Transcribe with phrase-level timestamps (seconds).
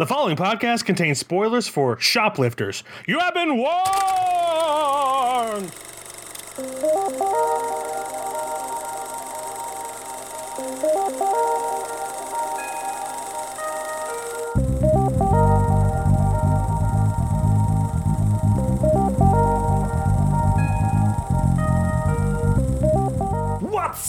[0.00, 2.82] The following podcast contains spoilers for shoplifters.
[3.06, 3.70] You have been warned!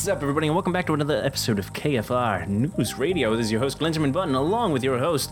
[0.01, 3.35] What's up, everybody, and welcome back to another episode of KFR News Radio.
[3.35, 5.31] This is your host, Glenjamin Button, along with your host,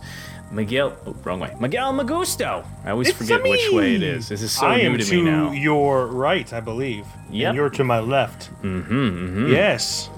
[0.51, 0.95] Miguel.
[1.05, 1.55] Oh, wrong way.
[1.59, 2.65] Miguel Magusto.
[2.83, 4.29] I always It's forget which way it is.
[4.29, 5.51] This is so I new am to to me now.
[5.51, 7.05] your right, I believe.
[7.31, 7.47] Yep.
[7.49, 8.49] And you're to my left.
[8.63, 9.47] Mm-hmm, mm-hmm.
[9.51, 10.09] Yes,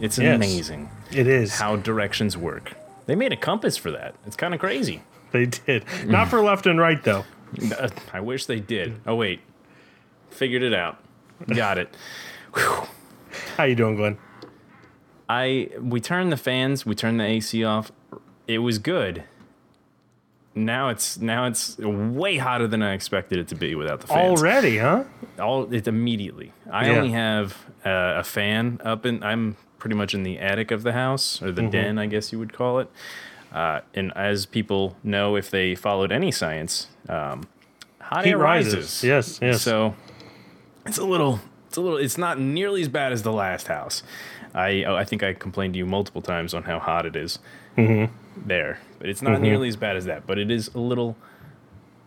[0.00, 0.36] It's Yes.
[0.36, 1.58] amazing it is.
[1.58, 2.74] how directions work.
[3.06, 4.14] They made a compass for that.
[4.26, 5.02] It's kind of crazy.
[5.32, 5.84] They did.
[6.06, 7.24] Not for left and right, though.
[8.12, 9.00] I wish they did.
[9.06, 9.40] Oh wait,
[10.30, 10.98] figured it out.
[11.48, 11.94] Got it.
[12.54, 12.86] Whew.
[13.56, 14.18] How you doing, Glenn?
[15.28, 17.90] I we turned the fans, we turned the AC off.
[18.46, 19.24] It was good.
[20.54, 24.38] Now it's now it's way hotter than I expected it to be without the fans.
[24.40, 25.04] Already, huh?
[25.40, 26.52] All it immediately.
[26.70, 26.96] I Yeah.
[26.96, 29.22] only have uh, a fan up in.
[29.22, 31.54] I'm pretty much in the attic of the house or Mm-hmm.
[31.54, 32.90] the den, I guess you would call it.
[33.52, 37.48] Uh, and as people know, if they followed any science, um,
[38.00, 38.74] hot Heat air rises.
[38.74, 39.04] rises.
[39.04, 39.62] Yes, yes.
[39.62, 39.94] So
[40.86, 41.40] it's a little.
[41.68, 41.98] It's a little.
[41.98, 44.02] It's not nearly as bad as the last house.
[44.54, 47.38] I oh, I think I complained to you multiple times on how hot it is
[47.78, 48.12] Mm-hmm.
[48.46, 50.28] there, but it's not nearly as bad as that.
[50.28, 51.16] But it is a little,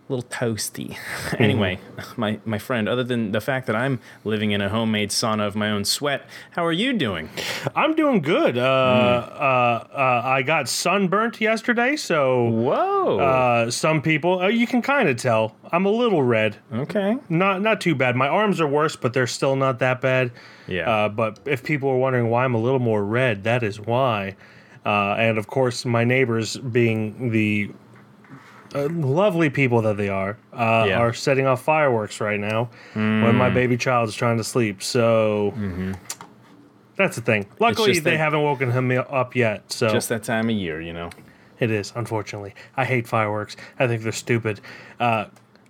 [0.07, 0.95] little toasty.
[1.39, 1.77] anyway,
[2.15, 2.87] my my friend.
[2.87, 6.25] Other than the fact that I'm living in a homemade sauna of my own sweat,
[6.51, 7.27] how are you doing?
[7.75, 8.57] I'm doing good.
[8.57, 9.41] Uh, Mm.
[9.41, 13.19] uh, uh, I got sunburnt yesterday, so Whoa.
[13.19, 15.53] uh, some people, uh, you can kind of tell.
[15.73, 16.55] I'm a little red.
[16.73, 17.17] okay.
[17.27, 18.15] Not not too bad.
[18.15, 20.31] My arms are worse, but they're still not that bad.
[20.65, 20.89] Yeah.
[20.89, 24.37] Uh, but if people are wondering why I'm a little more red, that is why.
[24.85, 27.71] Uh, and of course, my neighbors, being the
[28.75, 30.99] uh, lovely people that they are, uh, Yeah.
[30.99, 34.83] are setting off fireworks right now when my baby child is trying to sleep.
[34.83, 35.53] So
[36.97, 37.45] that's the thing.
[37.59, 39.71] Luckily, they that- haven't woken him up yet.
[39.71, 41.09] So Just that time of year, you know.
[41.59, 42.53] it is, unfortunately.
[42.77, 43.55] I hate fireworks.
[43.79, 44.59] I think they're stupid.
[44.99, 45.25] Uh,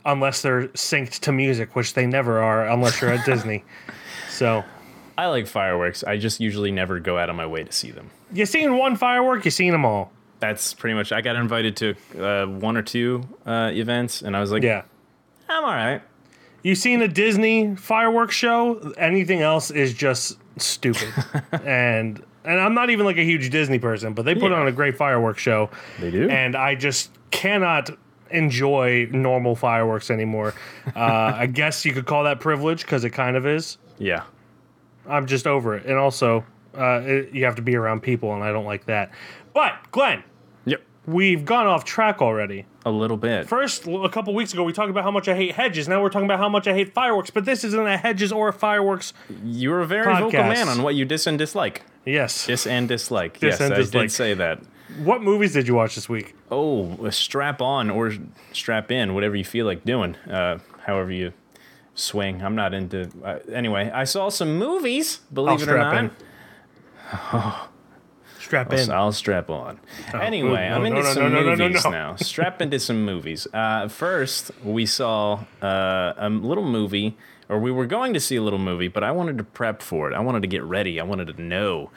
[0.06, 3.64] unless they're synced to music, which they never are unless you're at Disney.
[4.30, 4.64] So
[5.18, 6.04] I like fireworks.
[6.04, 8.10] I just usually never go out of my way to see them.
[8.34, 10.12] you seen one firework, you seen them all.
[10.40, 11.12] That's pretty much.
[11.12, 14.84] I got invited to uh, one or two uh, events, and I was like, Yeah.
[15.48, 16.02] I'm all right.
[16.64, 18.94] You seen a Disney fireworks show?
[18.98, 21.08] Anything else is just stupid.
[21.64, 24.58] and and I'm not even like a huge Disney person, but they put Yeah.
[24.60, 25.70] on a great fireworks show.
[26.00, 26.30] They do.
[26.30, 27.92] And I just cannot
[28.32, 30.54] enjoy normal fireworks anymore.
[30.96, 33.78] Uh, I guess you could call that privilege because it kind of is.
[33.98, 34.24] yeah.
[35.08, 35.86] I'm just over it.
[35.86, 36.46] And also,
[36.78, 39.12] uh, it, you have to be around people, and I don't like that.
[39.54, 40.24] But Glenn,
[40.66, 40.82] Yep.
[41.08, 42.66] we've gone off track already.
[42.86, 43.48] A little bit.
[43.48, 45.88] First, a couple weeks ago, we talked about how much I hate hedges.
[45.88, 47.32] Now we're talking about how much I hate fireworks.
[47.32, 49.14] But this isn't a hedges or a fireworks.
[49.44, 51.82] You were a very vocal man on what you dis and dislike.
[52.06, 52.46] Yes.
[52.46, 53.40] Dis and dislike.
[53.40, 54.04] Dis yes, and I dislike.
[54.04, 54.60] did say that.
[55.04, 56.36] What movies did you watch this week?
[56.52, 58.14] Oh, strap on or
[58.54, 60.16] strap in, whatever you feel like doing.
[60.30, 61.34] Uh, however you
[61.96, 62.44] swing.
[62.44, 63.10] I'm not into.
[63.24, 65.22] Uh, anyway, I saw some movies.
[65.34, 66.04] Believe I'll it or strap not.
[66.04, 67.70] in.
[68.40, 68.92] Strap I'll, in.
[68.92, 69.80] I'll strap on.
[70.14, 71.90] anyway, no, I'm into no, some no, no, movies no.
[71.90, 72.16] now.
[72.18, 73.48] Strap into some movies.
[73.52, 77.18] Uh, first, we saw uh, a little movie,
[77.50, 80.12] or we were going to see a little movie, but I wanted to prep for
[80.12, 80.14] it.
[80.16, 81.00] I wanted to get ready.
[81.00, 81.90] I wanted to know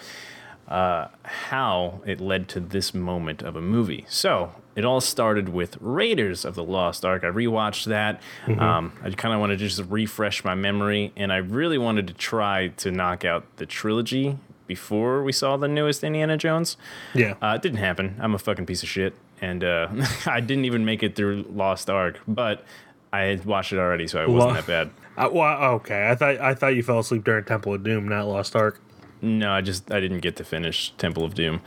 [0.68, 4.06] uh, how it led to this moment of a movie.
[4.08, 7.24] So it all started with Raiders of the Lost Ark.
[7.24, 8.22] I rewatched that.
[8.46, 8.60] Mm-hmm.
[8.60, 12.14] Um, I kind of wanted to just refresh my memory, and I really wanted to
[12.14, 16.76] try to knock out the trilogy before we saw the newest Indiana Jones.
[17.12, 17.34] yeah.
[17.42, 18.14] Uh, it didn't happen.
[18.20, 19.88] I'm a fucking piece of shit, and uh,
[20.26, 22.20] I didn't even make it through Lost Ark.
[22.28, 22.64] But
[23.12, 24.90] I had watched it already, so it wasn't that bad.
[25.16, 26.08] Uh, well, okay.
[26.08, 28.80] I thought I thought you fell asleep during Temple of Doom, not Lost Ark.
[29.20, 31.62] No, I just I didn't get to finish Temple of Doom.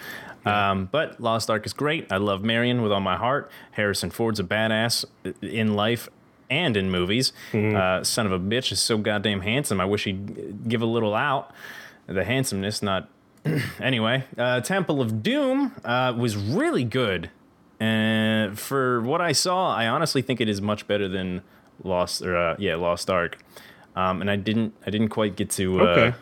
[0.46, 2.12] Um, but Lost Ark is great.
[2.12, 3.52] I love Marion with all my heart.
[3.72, 5.06] Harrison Ford's a badass
[5.42, 6.10] in life
[6.50, 7.32] and in movies.
[7.54, 9.80] Uh, son of a bitch is so goddamn handsome.
[9.80, 11.54] I wish he'd give a little out.
[12.08, 13.08] The handsomeness, not.
[13.80, 17.30] anyway, uh, Temple of Doom uh, was really good.
[17.80, 21.42] And for what I saw, I honestly think it is much better than
[21.84, 23.38] Lost or uh, yeah, Lost Ark.
[23.96, 26.18] Um, and I didn't I didn't quite get to uh, Okay.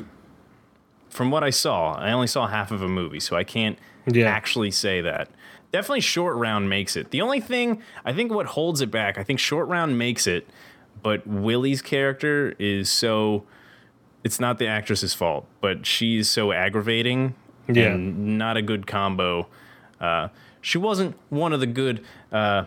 [1.09, 3.77] from what I saw, I only saw half of a movie, so I can't
[4.15, 4.27] Yeah.
[4.29, 5.29] actually say that.
[5.71, 7.11] Definitely short round makes it.
[7.11, 10.47] The only thing I think what holds it back, I think short round makes it,
[11.03, 13.43] but Willie's character is so
[14.23, 17.35] it's not the actress's fault, but she's so aggravating
[17.67, 17.89] Yeah.
[17.93, 19.47] and not a good combo.
[20.01, 20.29] Uh,
[20.61, 22.03] She wasn't one of the good,
[22.33, 22.65] uh,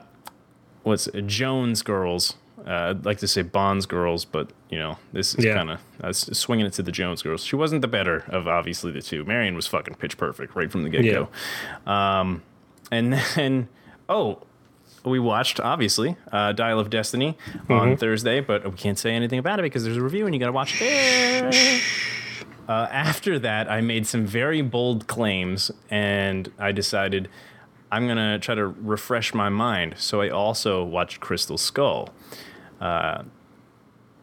[0.82, 2.36] what's it, Jones girls.
[2.66, 5.54] Uh, I'd like to say Bonds girls, but you know this is Yeah.
[5.54, 7.42] kind of swinging it to the Jones girls.
[7.44, 9.24] She wasn't the better of obviously the two.
[9.24, 11.28] Marion was fucking pitch perfect right from the get go.
[11.90, 12.42] Um,
[12.90, 13.68] and then
[14.08, 14.38] oh,
[15.04, 17.36] we watched obviously uh, Dial of Destiny
[17.68, 20.38] on Thursday, but we can't say anything about it because there's a review and you
[20.38, 21.82] got to watch it.
[22.68, 27.28] Uh, after that, I made some very bold claims, and I decided
[27.90, 29.96] I'm gonna try to refresh my mind.
[29.98, 32.10] So I also watched Crystal Skull.
[32.82, 33.22] Uh,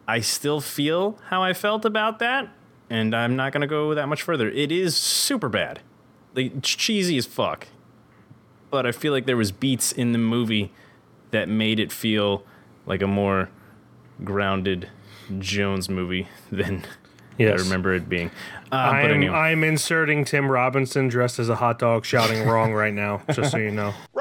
[0.06, 2.48] I still feel how I felt about that,
[2.90, 4.50] and I'm not gonna go that much further.
[4.50, 5.80] It is super bad,
[6.34, 7.68] like it's cheesy as fuck.
[8.70, 10.72] But I feel like there was beats in the movie
[11.30, 12.44] that made it feel
[12.84, 13.48] like a more
[14.22, 14.90] grounded
[15.38, 16.84] Jones movie than
[17.38, 17.58] Yes.
[17.58, 18.30] I remember it being.
[18.70, 22.46] Uh, I but am, anyway, I'm inserting Tim Robinson dressed as a hot dog shouting
[22.46, 23.94] wrong right now, just so you know.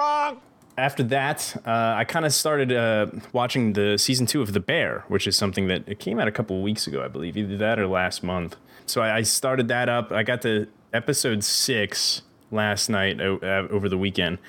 [0.80, 5.04] after that, uh, I kind of started uh, watching the season two of The Bear,
[5.08, 7.80] which is something that it came out a couple weeks ago, I believe, either that
[7.80, 8.56] or last month.
[8.86, 10.12] So I, I started that up.
[10.12, 14.40] I got to episode six last night uh, over the weekend,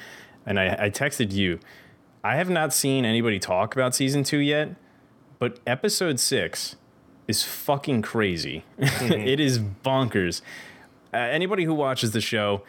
[0.47, 1.59] and I, I texted you.
[2.23, 4.77] I have not seen anybody talk about season two yet,
[5.39, 6.77] but episode six
[7.27, 8.65] is fucking crazy.
[8.79, 10.43] it is bonkers.
[11.13, 12.63] Uh, anybody who watches the show,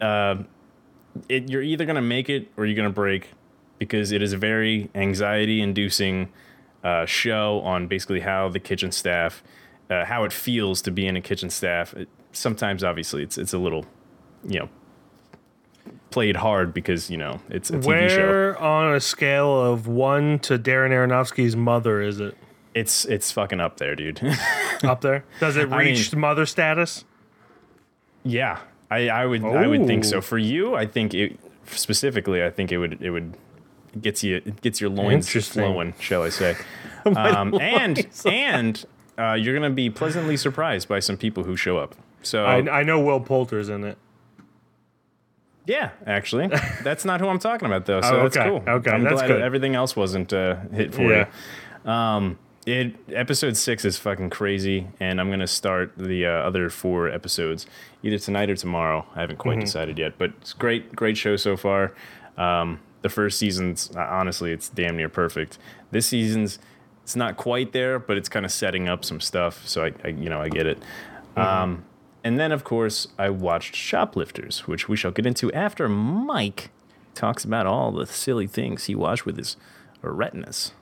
[0.00, 0.36] uh,
[1.28, 3.30] it, you're either going to make it or you're going to break
[3.78, 6.32] because it is a very anxiety inducing
[6.82, 9.42] uh, show on basically how the kitchen staff,
[9.90, 11.92] uh, how it feels to be in a kitchen staff.
[11.94, 13.84] It, sometimes, obviously, it's, it's a little,
[14.46, 14.68] you know,
[16.10, 18.16] played hard because, you know, it's a TV show.
[18.26, 22.36] Where on a scale of one to Darren Aronofsky's mother is it?
[22.74, 24.20] It's, it's fucking up there, dude.
[24.84, 25.24] Up there?
[25.40, 27.04] Does it I mean- reach mother status?
[28.22, 28.58] Yeah,
[28.90, 30.20] I, I would I would think so.
[30.20, 32.42] For you, I think it specifically.
[32.44, 33.36] I think it would it would
[33.94, 36.56] it gets you it gets your loins flowing, shall I say?
[37.04, 38.84] um, and and
[39.18, 41.94] uh, you're gonna be pleasantly surprised by some people who show up.
[42.22, 43.98] So I, I know Will Poulter's in it.
[45.66, 46.48] yeah, actually,
[46.82, 48.00] that's not who I'm talking about though.
[48.00, 48.62] So Oh, that's cool.
[48.66, 49.42] Okay, I'm that's glad good.
[49.42, 51.26] everything else wasn't uh, hit for Yeah.
[51.84, 51.90] you.
[51.90, 57.08] Um, it episode six is fucking crazy, and I'm gonna start the uh, other four
[57.08, 57.66] episodes
[58.02, 59.06] either tonight or tomorrow.
[59.14, 59.60] I haven't quite Mm-hmm.
[59.64, 61.94] decided yet, but it's great, great show so far.
[62.36, 65.58] Um, the first season's uh, honestly, it's damn near perfect.
[65.92, 66.58] This season's
[67.02, 69.66] it's not quite there, but it's kind of setting up some stuff.
[69.66, 70.80] So I, I you know, I get it.
[71.36, 71.40] Mm-hmm.
[71.40, 71.84] Um,
[72.24, 76.70] and then of course I watched Shoplifters, which we shall get into after Mike
[77.14, 79.56] talks about all the silly things he watched with his
[80.02, 80.72] retinas.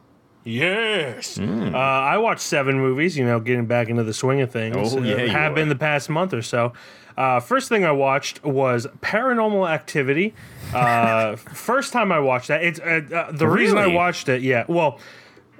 [0.44, 1.36] Yes.
[1.36, 1.74] Hmm.
[1.74, 4.94] Uh, I watched seven movies, you know, getting back into the swing of things.
[4.94, 6.72] Oh, yeah, Uh, have been the past month or so.
[7.16, 10.34] Uh, first thing I watched was Paranormal Activity.
[10.74, 14.42] Uh, first time I watched that, it's uh, uh, the reason I watched it.
[14.42, 14.98] Yeah, well,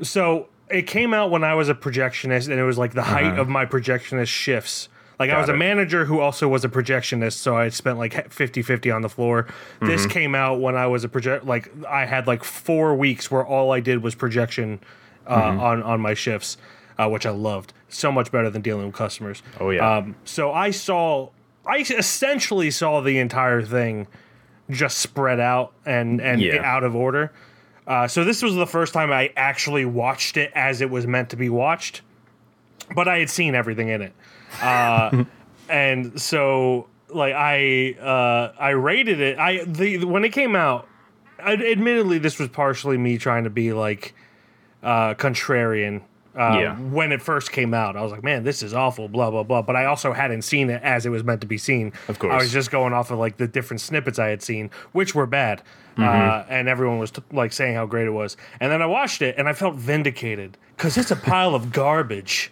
[0.03, 3.39] so it came out when I was a projectionist, and it was like the height
[3.39, 4.89] of my projectionist shifts.
[5.19, 5.35] Like I.
[5.35, 9.03] Got was a manager who also was a projectionist, so I spent like 50-50 on
[9.03, 9.45] the floor.
[9.45, 9.87] Mm-hmm.
[9.87, 13.45] This came out when I was a project like I had like 4 weeks where
[13.47, 14.81] all I did was projection
[15.27, 15.61] uh, Mm-hmm.
[15.61, 16.57] on on my shifts,
[16.99, 17.73] uh, which I loved.
[17.89, 19.43] So much better than dealing with customers.
[19.61, 19.97] Oh, yeah.
[19.99, 21.31] Um, so I saw
[21.67, 24.07] I essentially saw the entire thing
[24.69, 26.61] just spread out and and Yeah.
[26.63, 27.33] out of order.
[27.87, 31.29] Uh, so this was the first time I actually watched it as it was meant
[31.31, 32.01] to be watched,
[32.94, 34.13] but I had seen everything in it,
[34.63, 35.25] uh,
[35.69, 39.39] and so like I uh, I rated it.
[39.39, 40.87] I the when it came out,
[41.43, 44.15] I, admittedly this was partially me trying to be like
[44.82, 46.03] uh, contrarian.
[46.37, 46.77] Uh, Yeah.
[46.77, 49.63] When it first came out, I was like, "Man, this is awful." Blah blah blah.
[49.63, 51.93] But I also hadn't seen it as it was meant to be seen.
[52.08, 54.70] Of course, I was just going off of like the different snippets I had seen,
[54.93, 55.63] which were bad,
[55.96, 56.53] uh, Mm-hmm.
[56.53, 58.37] and everyone was t- like saying how great it was.
[58.58, 62.51] And then I watched it, and I felt vindicated because it's a pile of garbage.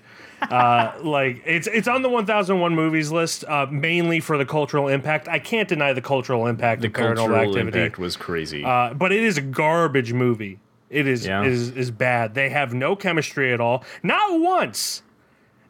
[0.50, 5.28] Uh, like it's it's on the 1001 movies list, uh, mainly for the cultural impact.
[5.28, 8.64] I can't deny the cultural impact The of Paranormal cultural Activity, impact was crazy.
[8.64, 10.58] uh, but it is a garbage movie.
[10.90, 11.44] It is Yeah.
[11.44, 12.34] is is bad.
[12.34, 13.84] They have no chemistry at all.
[14.02, 15.02] Not once.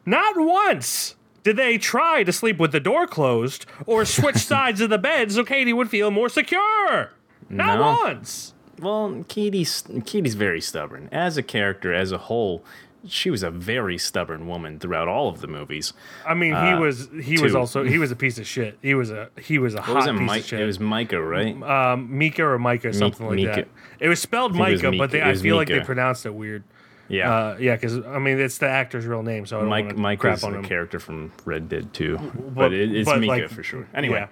[0.05, 4.89] Not once did they try to sleep with the door closed or switch sides of
[4.89, 7.11] the bed so Katie would feel more secure.
[7.49, 7.97] Not No.
[8.03, 8.53] once.
[8.79, 12.63] well, Katie's Katie's very stubborn as a character, as a whole.
[13.05, 15.91] She was a very stubborn woman throughout all of the movies.
[16.25, 18.77] I mean, he was he was also he was a piece of shit.
[18.81, 20.41] He was a he was a What hot was it, piece Mike?
[20.41, 20.59] of shit.
[20.61, 21.61] It was Micah, right?
[21.63, 23.51] um, Mika or Micah, something like Mika.
[23.55, 23.67] that.
[23.99, 26.63] It was spelled Micah, but they, I feel like they pronounced it weird.
[27.09, 27.29] yeah.
[27.33, 30.19] Uh, yeah, because I mean it's the actor's real name, so I don't Mike Mike
[30.19, 30.65] crap is on a him.
[30.65, 33.87] character from Red Dead 2, but, it, it's but, Mika like, for sure.
[33.93, 34.25] Anyway,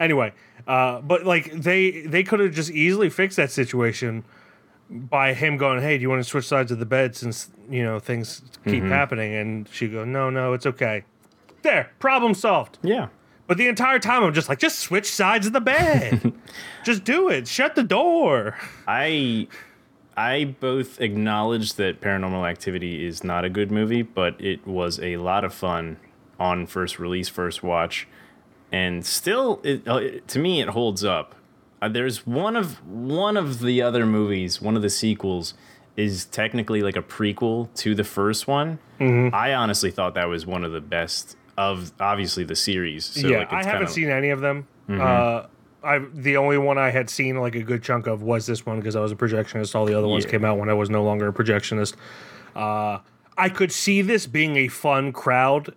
[0.00, 0.32] Anyway,
[0.66, 4.24] uh, but like they they could have just easily fixed that situation
[4.90, 7.82] by him going, "Hey, do you want to switch sides of the bed since you
[7.82, 11.04] know things keep happening?" And she go, "No, no, it's okay."
[11.62, 12.78] There, problem solved.
[12.82, 13.08] Yeah.
[13.46, 16.32] But the entire time I'm just like, just switch sides of the bed.
[16.84, 17.48] just do it.
[17.48, 18.56] Shut the door.
[18.86, 19.48] I
[20.16, 25.16] I both acknowledge that Paranormal Activity is not a good movie, but it was a
[25.16, 25.96] lot of fun
[26.38, 28.06] on first release, first watch,
[28.70, 31.34] and still, it, uh, it- to me, it holds up.
[31.80, 35.54] Uh, there's one of one of the other movies, one of the sequels,
[35.96, 38.78] is technically like a prequel to the first one.
[39.00, 39.34] Mm-hmm.
[39.34, 43.04] I honestly thought that was one of the best of obviously the series.
[43.04, 44.66] So yeah, like, I haven't kinda- seen any of them.
[44.88, 45.46] Uh,
[45.84, 48.78] I the only one I had seen like a good chunk of was this one
[48.80, 49.74] because I was a projectionist.
[49.74, 50.30] All the other ones Yeah.
[50.32, 51.94] came out when I was no longer a projectionist.
[52.56, 52.98] Uh,
[53.36, 55.74] I could see this being a fun crowd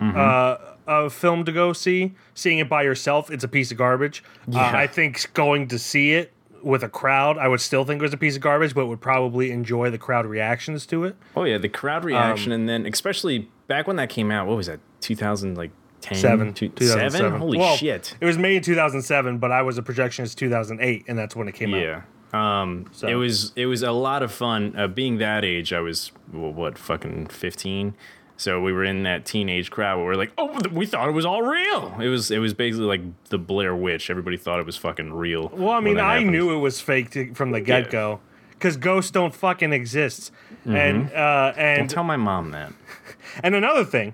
[0.00, 0.18] Mm-hmm.
[0.18, 2.12] uh, of film to go see.
[2.34, 4.22] Seeing it by yourself, it's a piece of garbage.
[4.52, 8.02] Uh, I think going to see it with a crowd, I would still think it
[8.02, 11.16] was a piece of garbage, but would probably enjoy the crowd reactions to it.
[11.36, 14.46] Oh yeah, the Um, crowd reaction, and then especially back when that came out.
[14.46, 14.78] What was that?
[15.00, 17.10] Two thousand like ten, Seven, Two- 2007.
[17.20, 17.40] seven?
[17.40, 18.14] Holy Well, shit!
[18.20, 21.54] It was made in 2007, but I was a projectionist 2008, and that's when it
[21.54, 21.80] came out.
[21.80, 22.02] Yeah.
[22.32, 24.74] Um, So- it was it was a lot of fun.
[24.78, 27.94] Uh, being that age, I was well, what fucking fifteen.
[28.42, 31.24] So we were in that teenage crowd where we're like, oh, we thought it was
[31.24, 31.94] all real.
[32.00, 34.10] It was it was basically like the Blair Witch.
[34.10, 35.48] Everybody thought it was fucking real.
[35.54, 36.32] Well, I mean, I happened.
[36.32, 38.18] knew it was fake to, from the get go,
[38.50, 40.32] because ghosts don't fucking exist.
[40.64, 42.72] And uh, Don't and tell my mom that.
[43.44, 44.12] and another thing,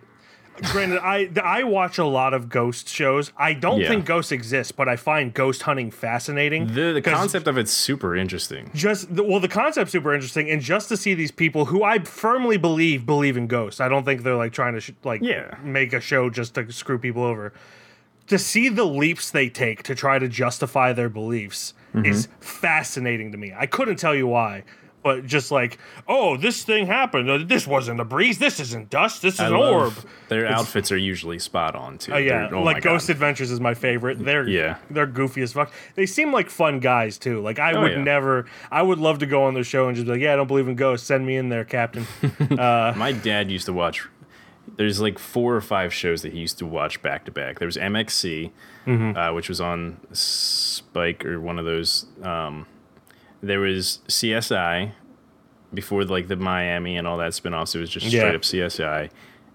[0.62, 3.32] granted, I I watch a lot of ghost shows.
[3.36, 3.88] I don't Yeah.
[3.88, 6.68] think ghosts exist, but I find ghost hunting fascinating.
[6.74, 8.70] The the concept of it's super interesting.
[8.74, 11.98] just the, well, the concept's super interesting, and just to see these people who I
[12.00, 13.80] firmly believe believe in ghosts.
[13.80, 15.54] I don't think they're like trying to sh- like Yeah.
[15.62, 17.52] make a show just to screw people over.
[18.28, 22.04] To see the leaps they take to try to justify their beliefs Mm-hmm.
[22.04, 23.54] is fascinating to me.
[23.58, 24.62] I couldn't tell you why,
[25.02, 27.30] but just like, oh, this thing happened.
[27.30, 28.38] Uh, This wasn't a breeze.
[28.38, 29.22] This isn't dust.
[29.22, 29.94] This is I an orb.
[30.28, 32.12] Their outfits are usually spot on too.
[32.14, 32.90] Oh yeah, oh like God.
[32.90, 34.18] Ghost Adventures is my favorite.
[34.24, 34.78] They're Yeah.
[34.90, 35.72] they're goofy as fuck.
[35.94, 37.40] They seem like fun guys too.
[37.40, 38.02] Like I Oh, would yeah.
[38.02, 38.46] never.
[38.70, 40.46] I would love to go on their show and just be like, yeah, I don't
[40.48, 41.06] believe in ghosts.
[41.06, 42.06] Send me in there, Captain.
[42.50, 44.06] My dad used to watch.
[44.76, 47.58] There's like four or five shows that he used to watch back to back.
[47.58, 48.50] There was MXC,
[48.86, 49.16] Mm-hmm.
[49.18, 52.06] uh, which was on Spike or one of those.
[52.22, 52.66] Um,
[53.40, 54.92] there was CSI
[55.72, 57.74] before like the Miami and all that spinoffs.
[57.74, 58.20] It was just Yeah.
[58.20, 59.10] straight up CSI,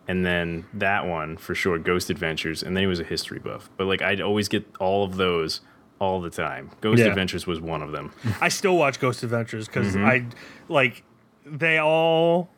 [0.08, 3.70] and then that one for sure, Ghost Adventures, and then he was a history buff.
[3.78, 5.62] But like I'd always get all of those
[6.00, 6.70] all the time.
[6.82, 7.08] Ghost Yeah.
[7.08, 8.12] Adventures was one of them.
[8.42, 10.06] I still watch Ghost Adventures because Mm-hmm.
[10.06, 10.26] I
[10.70, 11.04] like
[11.46, 12.50] they all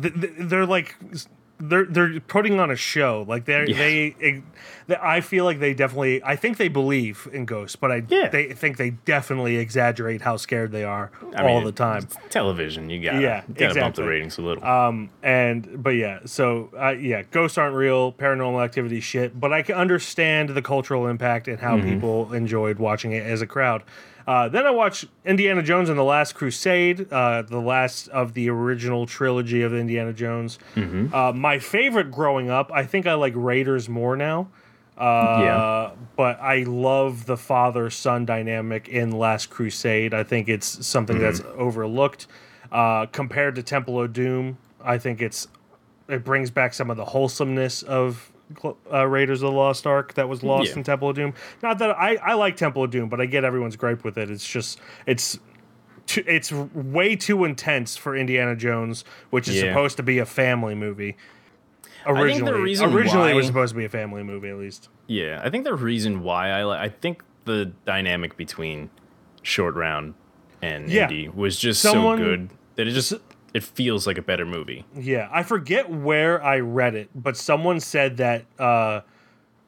[0.00, 0.96] th- th- they're like
[1.64, 3.78] they're they're putting on a show like they're Yeah.
[3.78, 4.42] they, they
[5.00, 8.28] I feel like they definitely I think they believe in ghosts but I Yeah.
[8.28, 12.16] they think they definitely exaggerate how scared they are I all mean, the time it's
[12.30, 14.04] Television, you gotta, Yeah, you gotta bump the exactly.
[14.06, 14.64] ratings a little.
[14.64, 19.62] um and but yeah so uh, yeah ghosts aren't real paranormal activity shit but I
[19.62, 23.82] can understand the cultural impact and how people enjoyed watching it as a crowd
[24.26, 28.48] uh, then I watched Indiana Jones and the Last Crusade, uh, the last of the
[28.50, 30.58] original trilogy of Indiana Jones.
[31.12, 34.48] Uh, my favorite growing up, I think I like Raiders more now.
[34.96, 35.90] Uh, Yeah.
[36.16, 40.12] But I love the father son dynamic in Last Crusade.
[40.14, 42.26] I think it's something that's overlooked.
[42.70, 45.48] Uh, compared to Temple of Doom, I think it's
[46.08, 48.31] it brings back some of the wholesomeness of
[48.92, 50.78] uh, Raiders of the Lost Ark that was lost Yeah.
[50.78, 51.34] in Temple of Doom.
[51.62, 54.30] Not that I, I like Temple of Doom, but I get everyone's gripe with it.
[54.30, 55.38] It's just it's
[56.06, 59.70] too, it's way too intense for Indiana Jones, which is Yeah.
[59.70, 61.16] supposed to be a family movie.
[62.04, 64.88] think the Originally, reason originally it was supposed to be a family movie at least.
[65.06, 68.90] Yeah, I think the reason why I like, I think the dynamic between
[69.42, 70.14] Short Round
[70.60, 71.02] and Yeah.
[71.04, 73.14] Indy was just Someone- so good that it just
[73.54, 74.84] it feels like a better movie.
[74.96, 79.00] Yeah, I forget where I read it, but someone said that uh,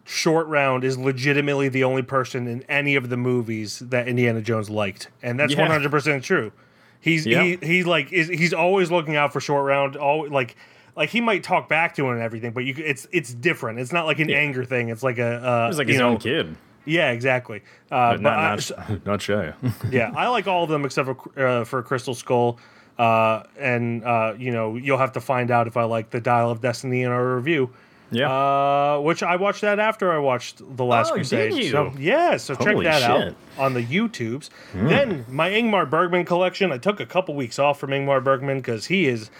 [0.05, 4.69] Short Round is legitimately the only person in any of the movies that Indiana Jones
[4.69, 6.53] liked, and that's one hundred percent true.
[7.01, 7.43] He's Yeah.
[7.43, 9.97] he he like is he's always looking out for Short Round.
[9.97, 10.57] All like
[10.97, 13.79] like he might talk back to him and everything, but you it's it's different.
[13.79, 14.91] It's not like an anger thing.
[14.91, 17.63] It's like a uh, It was like his know, own kid, Yeah, exactly.
[17.91, 18.39] Uh, but but not
[18.79, 19.53] I- not, not shy.
[19.91, 22.59] yeah, I like all of them except for uh, for Crystal Skull.
[22.99, 26.51] Uh, and uh, you know, you'll have to find out if I like the Dial
[26.51, 27.71] of Destiny in our review.
[28.13, 31.51] yeah, Uh, which I watched that after I watched The Last Oh, Crusade.
[31.53, 31.71] did you?
[31.71, 33.35] So yeah, so check that out shit.
[33.57, 33.61] Hmm.
[33.61, 34.49] on the YouTubes.
[34.75, 36.71] Then my Ingmar Bergman collection.
[36.71, 39.31] I took a couple weeks off from Ingmar Bergman because he is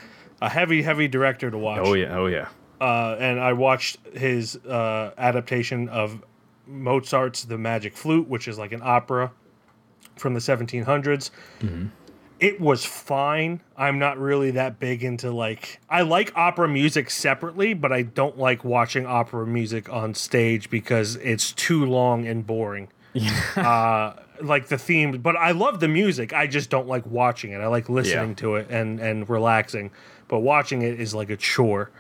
[0.43, 1.83] a heavy, heavy director to watch.
[1.85, 2.49] oh yeah, oh yeah.
[2.81, 6.23] Uh, and I watched his uh, adaptation of
[6.67, 9.31] Mozart's The Magic Flute, which is like an opera
[10.17, 11.31] from the 1700s.
[12.41, 13.61] It was fine.
[13.77, 18.37] I'm not really that big into like I like opera music separately, but I don't
[18.39, 22.89] like watching opera music on stage because it's too long and boring.
[23.57, 26.33] uh, like the theme, but I love the music.
[26.33, 27.59] I just don't like watching it.
[27.61, 28.35] I like listening Yeah.
[28.37, 29.93] to it and and relaxing,
[30.29, 31.91] but watching it is like a chore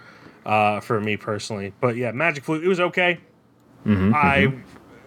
[0.45, 1.73] uh, for me personally.
[1.81, 3.21] But yeah, Magic Flute, it was okay.
[3.87, 4.53] I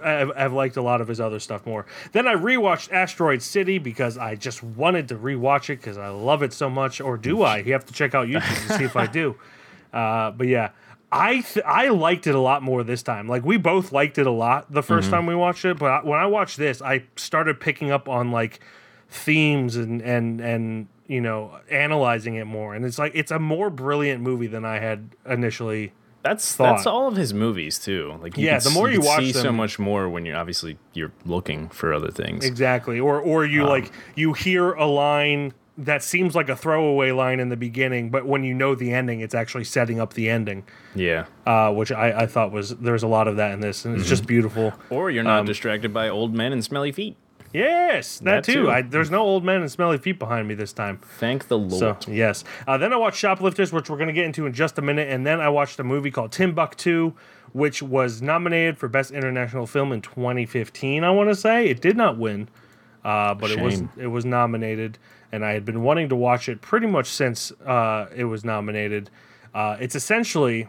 [0.04, 1.86] I've, I've liked a lot of his other stuff more.
[2.12, 6.44] Then I rewatched Asteroid City because I just wanted to rewatch it because I love
[6.44, 7.02] it so much.
[7.02, 7.58] Or do I?
[7.58, 9.36] You have to check out YouTube to see if I do.
[9.94, 10.72] Uh, but yeah,
[11.12, 13.28] I th- I liked it a lot more this time.
[13.28, 16.00] Like we both liked it a lot the 1st time we watched it, but I,
[16.04, 18.60] when I watched this, I started picking up on like
[19.10, 22.76] themes and and and you know analyzing it more.
[22.76, 25.94] And it's like it's a more brilliant movie than I had initially
[26.24, 26.76] That's thought.
[26.76, 28.18] that's all of his movies too.
[28.22, 30.36] Like you Yeah, can the more s- you watch see so much more when you're
[30.38, 32.44] obviously you're looking for other things.
[32.46, 33.00] Exactly.
[33.00, 37.50] Or or you like you hear a line that seems like a throwaway line in
[37.50, 40.64] the beginning, but when you know the ending, it's actually setting up the ending.
[40.96, 41.26] Yeah.
[41.46, 44.10] Uh, which I, I thought was there's a lot of that in this, and it's
[44.10, 44.74] just beautiful.
[44.90, 47.16] Or you're Um, not distracted by old men and smelly feet.
[47.54, 48.64] Yes, that, That too.
[48.64, 48.72] too.
[48.72, 50.98] I, there's no old men and smelly feet behind me this time.
[50.98, 52.04] Thank the Lord.
[52.04, 52.44] So yes.
[52.68, 55.10] Uh, then I watched Shoplifters, which we're going to get into in just a minute,
[55.10, 57.14] and then I watched a movie called Timbuktu,
[57.54, 61.04] which was nominated for Best International Film in 2015.
[61.04, 62.50] I want to say it did not win,
[63.04, 64.98] uh, but it was it was nominated,
[65.32, 69.10] and I had been wanting to watch it pretty much since uh, it was nominated.
[69.56, 70.68] Uh, it's essentially,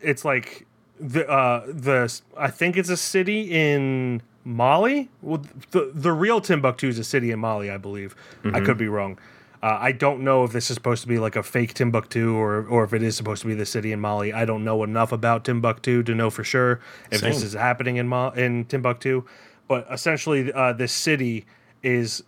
[0.00, 0.66] it's like
[1.00, 5.10] the uh, the I think it's a city in Mali.
[5.22, 8.14] Well, the the real Timbuktu is a city in Mali, I believe.
[8.44, 9.18] I could be wrong.
[9.62, 12.64] Uh, I don't know if this is supposed to be like a fake Timbuktu or
[12.68, 14.32] or if it is supposed to be the city in Mali.
[14.32, 18.06] I don't know enough about Timbuktu to know for sure if this is happening in
[18.06, 19.24] Ma- in Timbuktu.
[19.66, 21.44] But essentially, uh, this city
[21.82, 22.22] is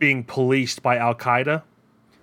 [0.00, 1.62] being policed by Al Qaeda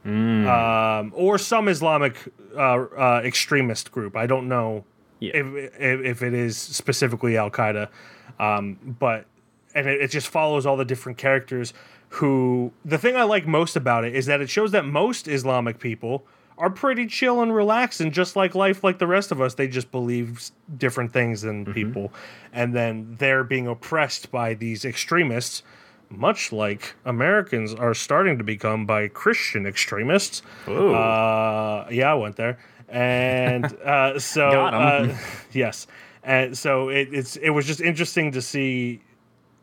[0.05, 2.17] um, or some Islamic
[2.55, 4.15] uh, uh, extremist group.
[4.17, 4.83] I don't know
[5.19, 5.37] Yeah.
[5.37, 5.45] if,
[5.79, 7.87] if if it is specifically Al Qaeda,
[8.41, 9.25] um, but
[9.73, 11.73] and it, it just follows all the different characters.
[12.15, 15.79] Who the thing I like most about it is that it shows that most Islamic
[15.79, 16.25] people
[16.57, 19.67] are pretty chill and relaxed and just like life like the rest of us they
[19.67, 22.11] just believe different things than people.
[22.51, 25.63] And then they're being oppressed by these extremists
[26.11, 30.41] much like Americans are starting to become by Christian extremists.
[30.67, 35.15] Uh, yeah, I went there, and uh, so uh,
[35.53, 35.87] yes,
[36.23, 39.01] and so it, it's it was just interesting to see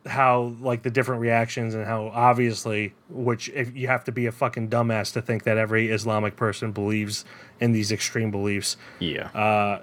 [0.06, 4.32] how like the different reactions and how obviously which if you have to be a
[4.32, 7.24] fucking dumbass to think that every Islamic person believes
[7.60, 9.26] in these extreme beliefs yeah.
[9.28, 9.82] uh,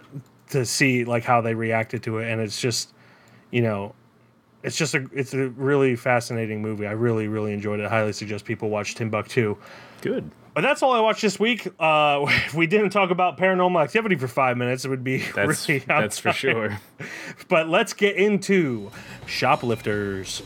[0.49, 2.93] to see like how they reacted to it, and it's just,
[3.51, 3.93] you know,
[4.63, 6.87] it's just a it's a really fascinating movie.
[6.87, 7.85] I really really enjoyed it.
[7.85, 9.55] I highly suggest people watch Timbuktu.
[10.01, 10.29] Good.
[10.55, 11.67] But that's all I watched this week.
[11.77, 15.67] Uh, if we didn't talk about paranormal activity for five minutes, it would be that's,
[15.67, 15.79] really.
[15.85, 16.79] That's for sure.
[17.49, 18.89] but let's get into
[19.27, 20.41] shoplifters.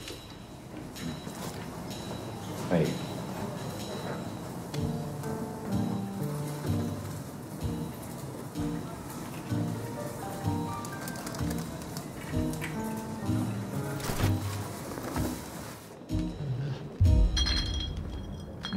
[2.71, 2.87] Hey.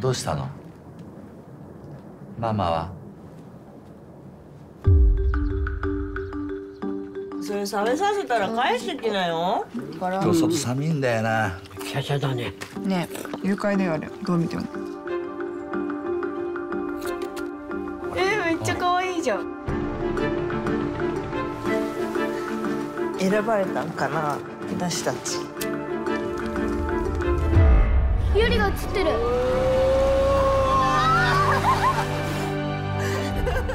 [0.01, 0.62] どうしたの?
[2.43, 2.91] ママは。
[7.41, 9.65] それ食べさせたら返してきなよ。
[9.73, 11.61] 今日外寒いんだよな。
[11.85, 12.53] シャシャだね。
[12.85, 14.63] ねえ誘拐だよあれどう見ても。
[18.17, 19.47] えめっちゃ可愛いじゃん。
[23.21, 24.37] 選ばれたんかな
[24.69, 25.39] 私たち。
[28.35, 29.11] ユリが映ってる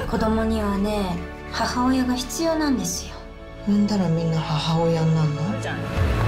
[0.09, 1.17] 子供にはね
[1.51, 3.15] 母親が必要なんですよ。
[3.67, 6.26] 産んだらみんな母親になるの？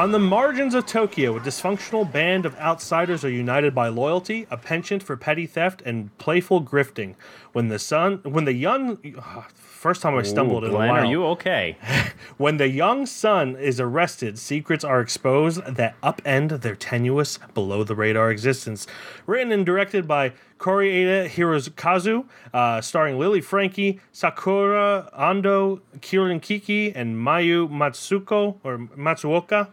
[0.00, 4.56] On the margins of Tokyo, a dysfunctional band of outsiders are united by loyalty, a
[4.56, 7.16] penchant for petty theft, and playful grifting.
[7.52, 8.96] When the son, when the young,
[9.54, 10.90] first time I stumbled Ooh, in a while.
[10.90, 11.76] are you okay?
[12.38, 17.94] When the young son is arrested, secrets are exposed that upend their tenuous, below the
[17.94, 18.86] radar existence.
[19.26, 27.16] Written and directed by Kore-eda Hirokazu, uh, starring Lily Franky, Sakura Ando, Kirin Kiki, and
[27.16, 29.68] Mayu Matsuko or Matsuoka.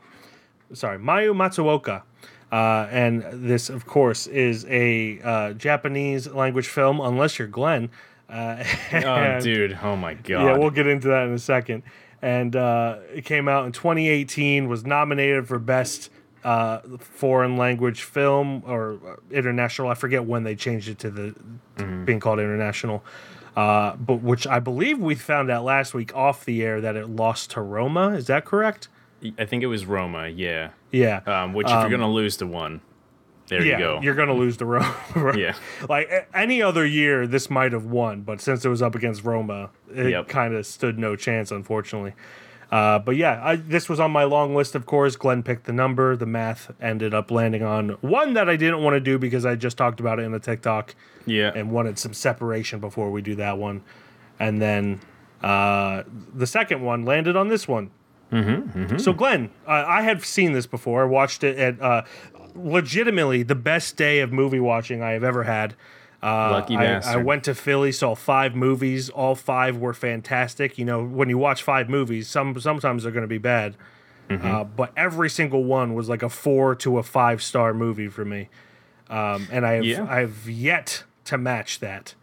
[0.73, 2.03] Sorry, Mayu Matsuoka.
[2.51, 7.89] Uh, and this, of course, is a uh, Japanese language film, unless you're Glenn.
[8.29, 9.77] Uh, Oh, dude.
[9.83, 10.43] Oh my god.
[10.45, 11.83] Yeah, we'll get into that in a second.
[12.21, 14.67] And uh, it came out in 2018.
[14.67, 16.09] Was nominated for best
[16.43, 19.89] uh, foreign language film or uh, international.
[19.89, 21.35] I forget when they changed it to the
[22.05, 23.03] being called international.
[23.55, 27.09] Uh, but which I believe we found out last week off the air that it
[27.09, 28.09] lost to Roma.
[28.11, 28.87] Is that correct?
[29.37, 30.27] I think it was Roma.
[30.27, 30.71] Yeah.
[30.91, 31.21] Yeah.
[31.25, 32.81] Um, which if you're gonna lose to one,
[33.47, 33.99] there yeah, you go.
[34.01, 34.95] You're gonna lose to Roma.
[35.37, 35.55] Yeah.
[35.89, 39.69] like any other year, this might have won, but since it was up against Roma,
[39.93, 40.27] it Yep.
[40.27, 42.13] kind of stood no chance, unfortunately.
[42.71, 44.75] Uh, but yeah, I, this was on my long list.
[44.75, 46.15] Of course, Glenn picked the number.
[46.17, 49.55] The math ended up landing on one that I didn't want to do because I
[49.55, 50.93] just talked about it in the TikTok
[51.25, 51.51] yeah.
[51.55, 53.83] and wanted some separation before we do that one.
[54.37, 54.99] And then
[55.41, 56.03] uh,
[56.33, 57.91] the second one landed on this one.
[58.31, 61.03] Mm-hmm, So, Glenn, uh, I had seen this before.
[61.03, 62.01] I watched it at uh,
[62.55, 65.75] legitimately the best day of movie watching I have ever had.
[66.21, 69.09] Uh, Lucky I, I went to Philly, saw five movies.
[69.09, 70.77] All five were fantastic.
[70.77, 73.75] You know, when you watch five movies, some sometimes they're going to be bad,
[74.29, 74.45] Mm-hmm.
[74.45, 78.25] uh, but every single one was like a four to a five star movie for
[78.25, 78.49] me.
[79.09, 80.05] Um, and I've Yeah.
[80.09, 82.13] I've yet to match that.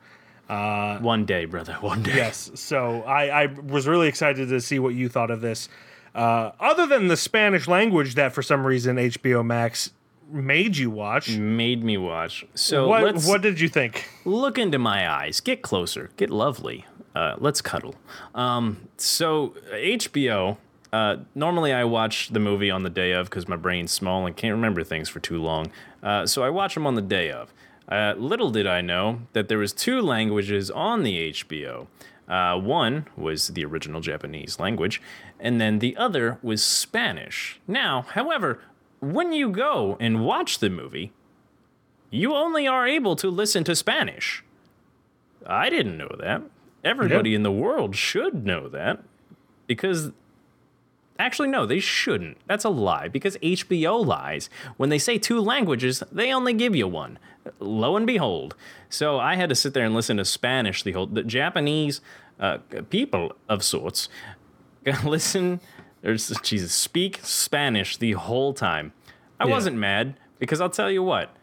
[0.49, 1.75] one day, brother.
[1.81, 2.17] One day.
[2.17, 2.51] Yes.
[2.57, 5.71] So I, I was really excited to see what you thought of this.
[6.15, 9.91] Uh, other than the Spanish language that for some reason HBO Max
[10.31, 12.45] made you watch, Made me watch.
[12.55, 14.09] So what let's what did you think?
[14.25, 15.41] look into my eyes.
[15.41, 16.11] Get closer.
[16.17, 16.87] Get lovely.
[17.15, 17.95] Uh, let's cuddle.
[18.35, 20.57] Um, so HBO.
[20.93, 24.37] Uh, normally, I watch the movie on the day of because my brain's small and
[24.37, 25.73] can't remember things for too long.
[26.05, 27.53] Uh, so I watch them on the day of.
[27.89, 31.87] Uh, little did I know that there was two languages on the HBO.
[32.27, 35.03] Uh, one was the original Japanese language,
[35.39, 37.61] and then the other was Spanish.
[37.69, 38.61] Now, however,
[39.01, 41.13] when you go and watch the movie,
[42.11, 44.43] you only are able to listen to Spanish.
[45.47, 46.43] I didn't know that.
[46.83, 49.03] Everybody in the world should know that
[49.67, 50.13] because
[51.19, 52.39] actually no, they shouldn't.
[52.47, 54.51] That's a lie because HBO lies.
[54.77, 57.19] When they say two languages, they only give you one.
[57.61, 58.55] Lo and behold.
[58.89, 62.01] So I had to sit there and listen to Spanish the whole the Japanese
[62.41, 62.59] uh,
[62.91, 64.09] people of sorts
[65.05, 65.61] listen
[66.03, 68.93] or Jesus speak Spanish the whole time.
[69.41, 69.51] I Yeah.
[69.53, 71.35] wasn't mad because I'll tell you what,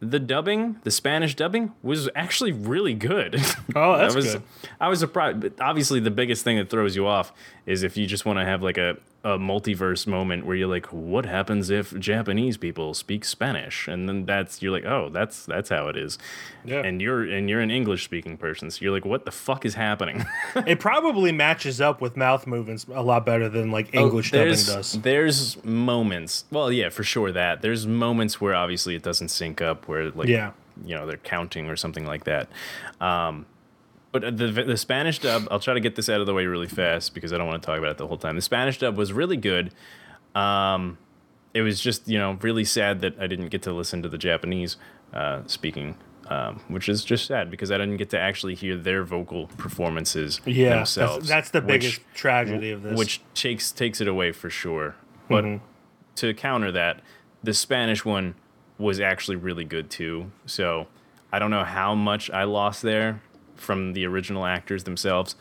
[0.00, 3.40] the dubbing, the Spanish dubbing, was actually really good.
[3.76, 4.42] Oh, that's I was, good.
[4.80, 5.40] I was surprised.
[5.40, 7.32] But obviously, the biggest thing that throws you off
[7.66, 10.86] is if you just want to have like a, a multiverse moment where you're like,
[10.86, 13.86] what happens if Japanese people speak Spanish?
[13.86, 16.16] And then that's you're like, oh, that's that's how it is.
[16.64, 16.80] Yeah.
[16.80, 19.74] And you're and you're an English speaking person, so you're like, what the fuck is
[19.74, 20.24] happening?
[20.66, 24.66] It probably matches up with mouth movements a lot better than like English Oh, there's,
[24.66, 24.92] does.
[25.00, 26.44] There's moments.
[26.50, 27.60] Well, yeah, for sure that.
[27.62, 30.52] There's moments where obviously it doesn't sync up where like Yeah.
[30.84, 32.48] you know, they're counting or something like that.
[33.00, 33.46] Um
[34.12, 36.66] but the the Spanish dub, I'll try to get this out of the way really
[36.68, 38.36] fast because I don't want to talk about it the whole time.
[38.36, 39.72] The Spanish dub was really good.
[40.34, 40.98] Um
[41.52, 44.18] it was just, you know, really sad that I didn't get to listen to the
[44.18, 44.76] Japanese
[45.12, 45.96] uh, speaking
[46.28, 50.40] um, which is just sad because I didn't get to actually hear their vocal performances
[50.46, 51.28] Yeah, that's, themselves.
[51.28, 52.96] that's the which- biggest tragedy of this.
[52.96, 54.94] which takes takes it away for sure.
[55.28, 55.60] But Mhm.
[56.16, 57.00] to counter that,
[57.42, 58.36] the Spanish one
[58.78, 60.30] was actually really good too.
[60.46, 60.86] So
[61.32, 63.22] I don't know how much I lost there
[63.60, 65.36] from the original actors themselves,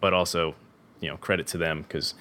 [0.00, 0.54] but also,
[1.00, 2.14] you know, credit to them because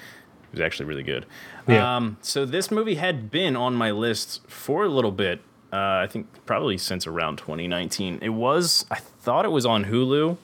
[0.43, 1.25] it was actually really good.
[1.67, 1.95] Yeah.
[1.95, 5.41] Um, so this movie had been on my list for a little bit.
[5.71, 8.19] Uh, I think probably since around 2019.
[8.21, 8.86] It was.
[8.89, 10.38] I thought it was on Hulu.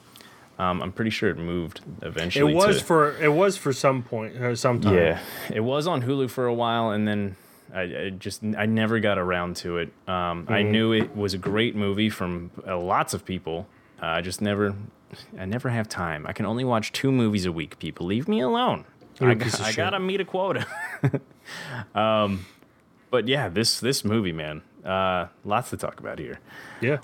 [0.58, 2.52] Um, I'm pretty sure it moved eventually.
[2.52, 4.94] it was to, for it was for some point or some time.
[4.94, 5.20] yeah,
[5.52, 7.36] it was on Hulu for a while, and then
[7.74, 9.92] I, I just I never got around to it.
[10.08, 13.66] Um, I knew it was a great movie from uh, lots of people.
[14.02, 14.74] Uh, I just never,
[15.38, 16.26] I never have time.
[16.26, 17.78] I can only watch two movies a week.
[17.78, 18.84] People, leave me alone.
[19.20, 20.66] You're I, of I gotta meet a quota.
[21.94, 22.44] um,
[23.10, 26.38] but yeah, this this movie, man, uh, lots to talk about here
[26.80, 26.98] Yeah.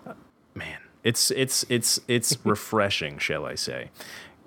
[0.55, 3.91] man, it's it's it's it's refreshing, shall I say?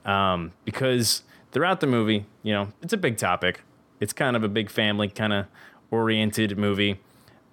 [0.05, 3.62] Um, because throughout the movie, you know, it's a big topic.
[3.99, 5.45] It's kind of a big family kind of
[5.89, 6.99] oriented movie,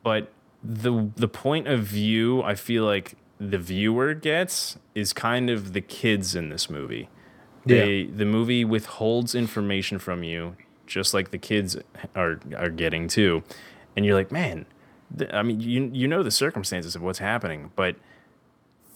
[0.02, 0.30] but
[0.62, 5.80] the the point of view I feel like the viewer gets is kind of the
[5.80, 7.08] kids in this movie.
[7.64, 11.76] They the movie withholds information from you, just like the kids
[12.14, 13.42] are are getting too,
[13.96, 14.66] and you're like, man,
[15.16, 17.96] th- I mean, you you know the circumstances of what's happening, but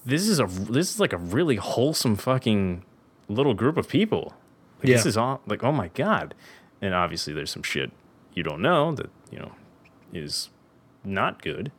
[0.05, 2.85] this is a this is like a really wholesome fucking
[3.29, 4.35] little group of people.
[4.79, 6.35] Like, This is all like, oh my god,
[6.83, 7.91] and obviously there's some shit
[8.35, 9.53] you don't know that you know
[10.13, 10.51] is
[11.05, 11.71] not good,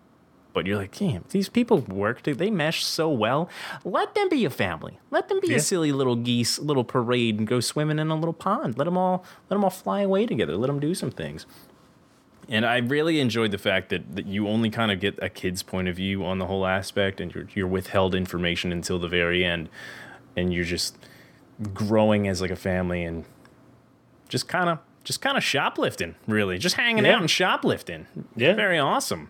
[0.58, 2.24] but you're like, damn, these people work.
[2.24, 3.48] They mesh so well.
[3.86, 4.98] Let them be a family.
[5.12, 5.58] Let them be Yeah.
[5.58, 8.76] a silly little geese, little parade, and go swimming in a little pond.
[8.76, 10.58] Let them all let them all fly away together.
[10.58, 11.46] Let them do some things.
[12.50, 15.62] And I really enjoyed the fact that, that you only kind of get a kid's
[15.62, 19.46] point of view on the whole aspect, and you're you're withheld information until the very
[19.46, 19.70] end,
[20.36, 20.98] and you're just
[21.74, 23.26] growing as like a family and
[24.28, 27.14] just kind of just kind of shoplifting, really, just hanging Yeah.
[27.16, 28.08] out and shoplifting.
[28.36, 28.56] Yeah.
[28.56, 29.30] very awesome.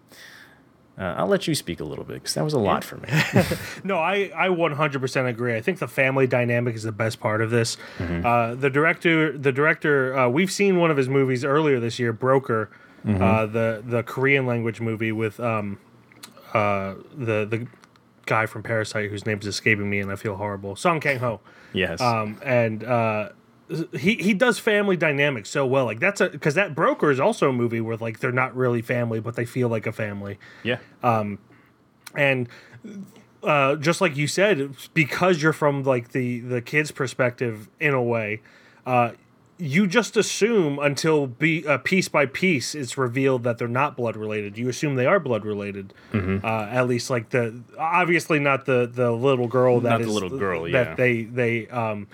[0.99, 3.07] Uh, I'll let you speak a little bit because that was a lot for me.
[3.83, 5.55] No, I, I 100% agree.
[5.55, 7.77] I think the family dynamic is the best part of this.
[7.99, 8.25] Mm-hmm.
[8.25, 12.13] Uh, the director, the director, uh, we've seen one of his movies earlier this year,
[12.13, 12.69] Broker,
[13.05, 13.23] Mm-hmm.
[13.23, 15.77] uh, the the Korean language movie with um,
[16.53, 17.67] uh, the the
[18.25, 20.75] guy from Parasite whose name is escaping me, and I feel horrible.
[20.75, 21.39] Song Kang Ho.
[21.73, 23.29] yes, Um, and uh,
[23.93, 25.85] he he does family dynamics so well.
[25.85, 28.81] Like that's a because that Broker is also a movie where like they're not really
[28.81, 30.77] family, but they feel like a family yeah,
[32.15, 32.49] and
[33.43, 38.01] uh, just like you said, because you're from like the the kid's perspective in a
[38.01, 38.41] way,
[38.85, 39.11] uh,
[39.57, 44.15] you just assume until be uh, piece by piece it's revealed that they're not blood
[44.15, 44.57] related.
[44.57, 45.93] You assume they are blood related.
[46.13, 46.45] Mm-hmm.
[46.45, 50.37] Uh, at least like the obviously not the the little girl that Not the little
[50.37, 50.95] girl, that yeah.
[50.95, 52.07] they they um.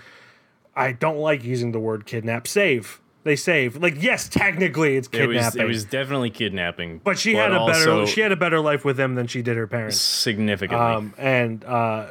[0.76, 2.46] I don't like using the word kidnap.
[2.46, 3.00] Save.
[3.22, 3.76] They save.
[3.76, 5.36] Like yes, technically it's it kidnapping.
[5.44, 8.84] was it was definitely kidnapping, but she had a better she had a better life
[8.84, 9.98] with them than she did her parents.
[9.98, 10.84] significantly.
[10.84, 12.06] um, and uh,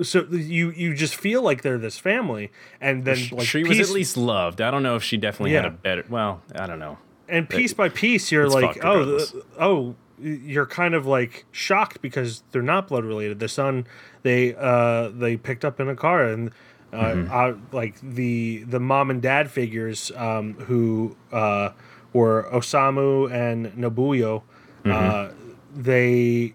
[0.00, 3.88] so you you just feel like they're this family, and then like she was piece,
[3.88, 4.60] at least loved.
[4.60, 6.04] I don't know if she definitely had a better.
[6.08, 6.98] Well, I don't know.
[7.28, 9.18] and piece by piece, you're like, oh,
[9.58, 13.40] oh, you're kind of like shocked because they're not blood related.
[13.40, 13.88] The son
[14.22, 16.52] they uh they picked up in a car and.
[16.92, 17.32] Uh, Mm-hmm.
[17.32, 21.70] uh, like the the mom and dad figures um, who uh,
[22.12, 24.42] were Osamu and Nobuyo,
[24.84, 25.82] uh, Mm-hmm.
[25.82, 26.54] they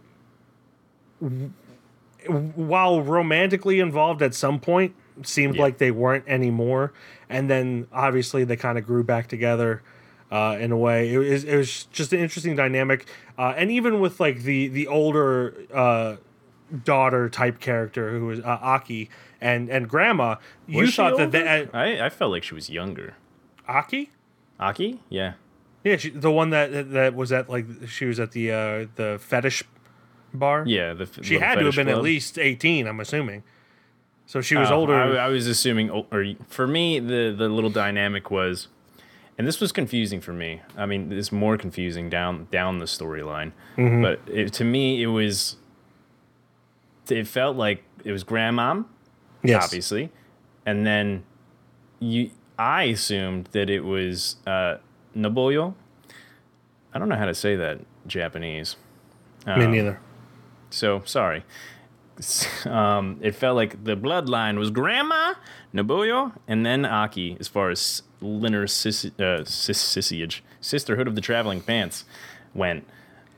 [2.55, 5.63] while romantically involved at some point, seemed Yeah.
[5.63, 6.93] like they weren't anymore.
[7.29, 9.81] And then obviously they kind of grew back together
[10.31, 11.11] uh, in a way.
[11.13, 13.07] It was, it was just an interesting dynamic.
[13.37, 16.17] Uh, and even with like the the older uh,
[16.83, 19.09] daughter type character who was uh, Aki
[19.41, 20.35] and and grandma,
[20.67, 21.39] you Was she thought that older?
[21.43, 23.15] they, uh, I I felt like she was younger.
[23.67, 24.11] Aki.
[24.59, 25.33] Aki, yeah,
[25.83, 29.19] Yeah, she, the one that that was at like she was at the uh, the
[29.21, 29.63] fetish
[30.33, 30.63] bar.
[30.65, 30.93] yeah.
[30.93, 32.87] The she had to have been at least eighteen.
[32.87, 33.43] I'm assuming.
[34.25, 34.93] So she was older.
[34.93, 38.67] Oh, I, I was assuming, or for me, the the little dynamic was,
[39.37, 40.61] and this was confusing for me.
[40.75, 44.01] I mean, it's more confusing down down the storyline, Mm-hmm.
[44.01, 45.55] but it, to me, it was.
[47.09, 48.85] It felt like it was grandmom,
[49.43, 49.63] yes.
[49.63, 50.09] obviously,
[50.65, 51.23] and then
[51.99, 52.31] you.
[52.59, 54.77] I assumed that it was uh,
[55.15, 55.75] Naboyo.
[56.93, 58.75] I don't know how to say that Japanese.
[59.45, 59.99] Me Um, neither.
[60.69, 61.43] so sorry.
[62.65, 65.35] Um, it felt like the bloodline was Grandma
[65.71, 71.21] Nobuyo and then Aki, as far as linear sis, uh, sis, sissage, sisterhood of the
[71.21, 72.05] traveling pants
[72.55, 72.87] went.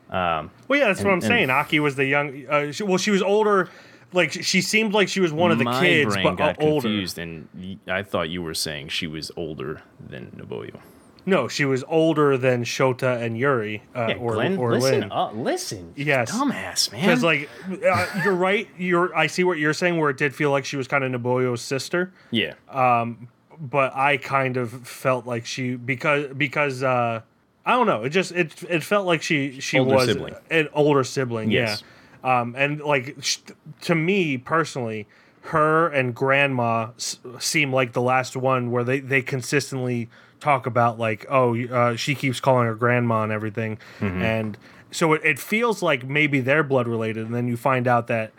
[0.09, 1.49] Well, yeah, that's what I'm and- saying.
[1.49, 2.45] Aki was the young.
[2.47, 3.69] Uh, she, well, she was older.
[4.11, 6.65] Like she seemed like she was one of the My kids, brain but got uh,
[6.65, 6.87] older.
[6.87, 10.79] confused, and I thought you were saying she was older than Nobuyo.
[11.25, 15.11] No, she was older than Shota and Yuri, uh, Yeah, or Glenn, or listen Lynn.
[15.11, 15.93] up, listen.
[15.95, 16.31] Yes.
[16.31, 17.01] dumbass man.
[17.01, 17.49] Because like,
[17.87, 18.67] uh, you're right.
[18.79, 19.15] You're.
[19.15, 19.99] I see what you're saying.
[19.99, 23.27] Where it did feel like she was kind of Naboyo's sister, yeah, Um,
[23.59, 27.21] but I kind of felt like she because because uh,
[27.63, 28.05] I don't know.
[28.05, 30.33] It just it it felt like she she Older was sibling.
[30.49, 31.51] an older sibling.
[31.51, 31.81] Yes.
[31.81, 31.87] Yeah.
[32.23, 33.37] Um, and like sh-
[33.81, 35.07] to me personally,
[35.41, 40.09] her and grandma s- seem like the last one where they they consistently
[40.41, 44.21] talk about like oh uh, she keeps calling her grandma and everything, Mm-hmm.
[44.21, 44.57] and
[44.91, 48.31] so it, it feels like maybe they're blood related, and then you find out that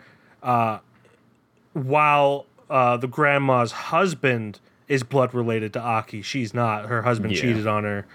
[1.73, 6.85] while uh, the grandma's husband is blood related to Aki, she's not.
[6.85, 7.41] Her husband Yeah.
[7.41, 8.05] cheated on her,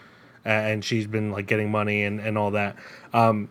[0.45, 2.77] uh, and she's been like getting money and, and all that.
[3.13, 3.49] Um,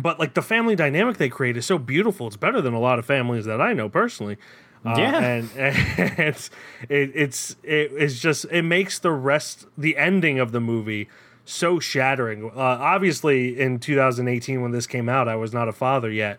[0.00, 2.26] but like the family dynamic they create is so beautiful.
[2.26, 4.36] It's better than a lot of families that I know personally.
[4.84, 5.18] Uh, Yeah.
[5.20, 6.50] and, and it's
[6.88, 11.08] it, it's it, it's just it makes the rest the ending of the movie
[11.44, 12.50] so shattering.
[12.54, 16.38] Uh, obviously, in 2018 when this came out, I was not a father yet,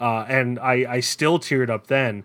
[0.00, 2.24] uh, and I I still teared up then.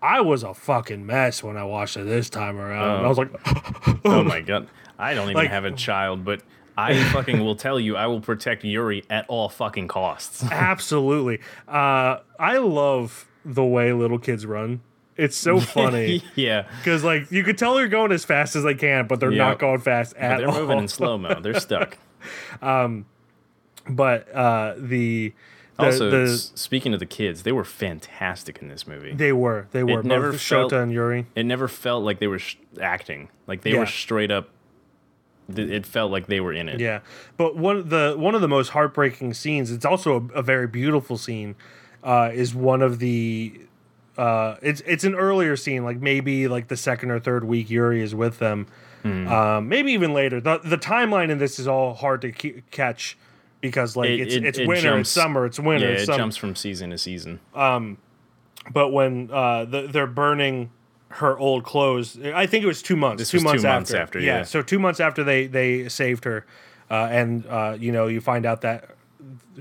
[0.00, 3.04] I was a fucking mess when I watched it this time around.
[3.04, 3.30] I was like,
[4.04, 6.42] oh my god, I don't even Like- have a child, but
[6.78, 10.44] I fucking will tell you, I will protect Yuri at all fucking costs.
[10.50, 11.40] absolutely.
[11.66, 14.80] Uh, I love the way little kids run.
[15.16, 16.22] It's so funny.
[16.36, 16.68] yeah.
[16.78, 19.48] Because like you could tell they're going as fast as they can, but they're Yeah.
[19.48, 20.60] not going fast at they're all.
[20.60, 21.40] moving in slow mo.
[21.40, 21.98] They're stuck.
[22.60, 25.32] but uh, the
[25.76, 29.12] The- Also, the- speaking of the kids, they were fantastic in this movie.
[29.14, 31.26] they were they were never both felt- Shota and Yuri.
[31.34, 33.28] it never felt like they were sh- acting.
[33.46, 33.80] Like they Yeah.
[33.80, 34.48] were straight up.
[35.54, 36.80] Th- It felt like they were in it.
[36.80, 37.00] Yeah,
[37.36, 39.70] but one of the one of the most heartbreaking scenes.
[39.70, 41.54] It's also a, a very beautiful scene.
[42.02, 43.60] Uh, is one of the.
[44.16, 48.02] Uh, it's it's an earlier scene, like maybe like the second or third week Yuri
[48.02, 48.66] is with them,
[49.02, 49.28] Hmm.
[49.28, 50.40] um, maybe even later.
[50.40, 52.32] the The timeline in this is all hard to
[52.70, 53.16] catch
[53.60, 55.86] because like It- it's it- it's it winter, jumps- it's summer, it's winter.
[55.86, 56.18] Yeah, it's it summer.
[56.18, 57.40] jumps from season to season.
[57.54, 57.98] Um,
[58.72, 60.70] But when uh, the, they're burning
[61.10, 63.20] her old clothes, I think it was two months.
[63.20, 64.02] This two was two months months after.
[64.02, 64.42] after, yeah.
[64.42, 66.44] So two months after they they saved her,
[66.90, 68.90] uh, and uh, you know you find out that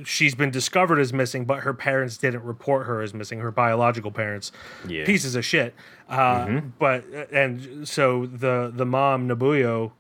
[0.05, 3.39] she's been discovered as missing, but her parents didn't report her as missing.
[3.39, 4.51] Her biological parents,
[4.88, 5.05] Yeah.
[5.05, 5.73] pieces of shit.
[6.10, 9.91] Uh, But and so the the mom Nobuyo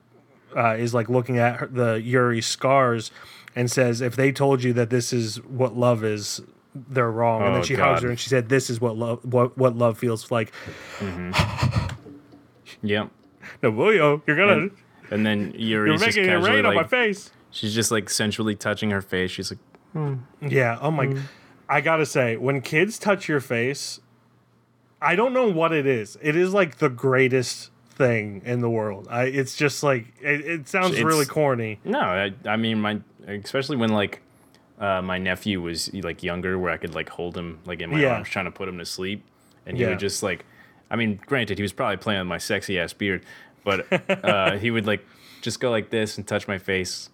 [0.55, 3.11] uh, is like looking at her, the Yuri scars
[3.55, 6.41] and says, "If they told you that this is what love is,
[6.89, 8.03] they're wrong." and then Oh, she hugs God.
[8.03, 10.51] her and she said, "This is what love what what love feels like."
[10.99, 11.31] Mm-hmm.
[12.83, 13.09] Yep.
[13.63, 14.71] Nobuyo, you're gonna And,
[15.09, 17.31] and then you're Yuri's just making it casually rain on my face.
[17.49, 19.31] she's just like sensually touching her face.
[19.31, 19.59] She's like,
[19.93, 20.15] hmm.
[20.47, 20.77] Yeah.
[20.81, 21.05] Oh my.
[21.07, 21.19] Hmm.
[21.69, 23.99] I gotta say, when kids touch your face,
[25.01, 26.17] I don't know what it is.
[26.21, 29.07] It is like the greatest thing in the world.
[29.09, 29.23] I.
[29.23, 31.79] It's just like it, it sounds It's- really corny.
[31.83, 34.21] no, I, I mean my, especially when like,
[34.79, 38.01] uh, my nephew was like younger, where I could like hold him like in my
[38.01, 38.13] Yeah.
[38.15, 39.23] arms, trying to put him to sleep,
[39.65, 39.89] and he Yeah.
[39.89, 40.45] would just like,
[40.89, 43.23] I mean, granted, he was probably playing with my sexy ass beard,
[43.63, 43.85] but
[44.23, 45.05] uh, he would like
[45.41, 47.09] just go like this and touch my face,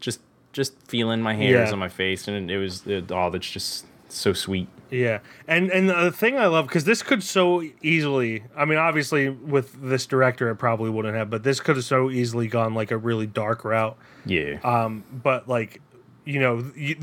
[0.00, 0.20] just
[0.52, 1.72] just feeling my hairs Yeah.
[1.72, 4.68] on my face, and it was it, oh, that's just so sweet.
[4.90, 8.44] Yeah, and and the thing I love because this could so easily.
[8.54, 12.10] I mean, obviously with this director, it probably wouldn't have, but this could have so
[12.10, 13.96] easily gone like a really dark route.
[14.26, 14.58] Yeah.
[14.62, 15.80] Um, but like,
[16.24, 16.96] you know, you,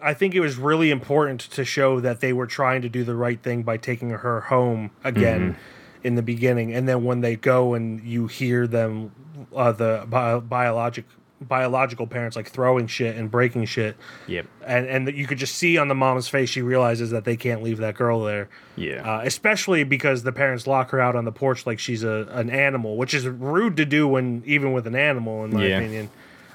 [0.00, 3.14] I think it was really important to show that they were trying to do the
[3.14, 5.56] right thing by taking her home again
[6.04, 9.12] in the beginning, and then when they go and you hear them,
[9.54, 11.04] uh, the bio- biologic
[11.38, 13.94] biological parents like throwing shit and breaking shit
[14.26, 14.46] yep.
[14.66, 17.62] and and you could just see on the mom's face she realizes that they can't
[17.62, 19.02] leave that girl there Yeah.
[19.02, 22.48] uh, especially because the parents lock her out on the porch like she's a an
[22.48, 25.76] animal which is rude to do when even with an animal in my Yeah.
[25.76, 26.08] opinion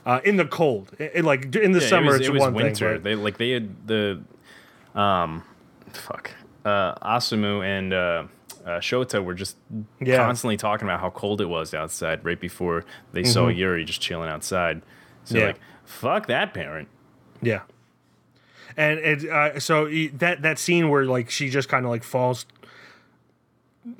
[0.05, 2.33] uh, in the cold I- I- like in the Yeah, summer it was, it's it
[2.33, 2.93] was one winter.
[2.95, 4.21] thing They like they had the,
[4.95, 5.43] um,
[5.93, 6.31] fuck,
[6.65, 8.23] uh, Osamu and uh,
[8.65, 9.57] uh, Shota were just
[9.99, 10.17] Yeah.
[10.17, 12.83] constantly talking about how cold it was outside right before
[13.13, 14.81] they saw Yuri just chilling outside.
[15.23, 15.37] So Mm-hmm.
[15.39, 15.45] Yeah.
[15.47, 16.87] like, fuck that parent.
[17.41, 17.61] Yeah,
[18.77, 22.45] and it uh, so that that scene where like she just kind of like falls.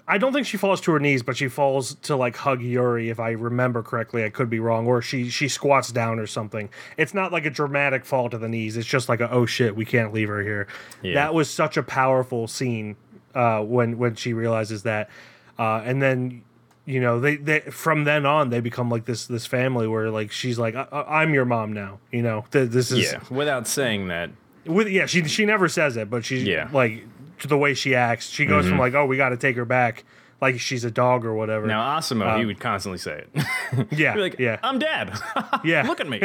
[0.07, 3.09] I don't think she falls to her knees, but she falls to like hug Yuri.
[3.09, 6.69] If I remember correctly, I could be wrong, or she she squats down or something.
[6.97, 8.77] It's not like a dramatic fall to the knees.
[8.77, 10.67] It's just like a oh shit, we can't leave her here.
[11.01, 11.15] Yeah.
[11.15, 12.95] That was such a powerful scene
[13.33, 15.09] uh, when when she realizes that,
[15.57, 16.43] uh, and then
[16.85, 20.31] you know they, they from then on they become like this this family where like
[20.31, 21.99] she's like I, I'm your mom now.
[22.11, 24.29] You know Th- this is Yeah, without saying that.
[24.65, 26.69] with yeah she she never says it but she's Yeah.
[26.71, 27.03] like
[27.41, 29.65] to the way she acts she goes from like oh we got to take her
[29.65, 30.03] back
[30.41, 33.87] like she's a dog or whatever Now Osamu, he Um, would constantly say it.
[33.91, 35.13] yeah like, yeah I'm dad.
[35.63, 35.83] Yeah.
[35.85, 36.19] Look at me.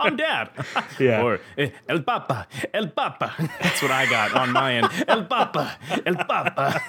[0.00, 0.50] I'm dad.
[0.98, 1.22] Yeah.
[1.22, 3.32] Or eh, El Papa, El Papa.
[3.62, 4.88] That's what I got on my end.
[5.06, 6.80] El Papa, El Papa.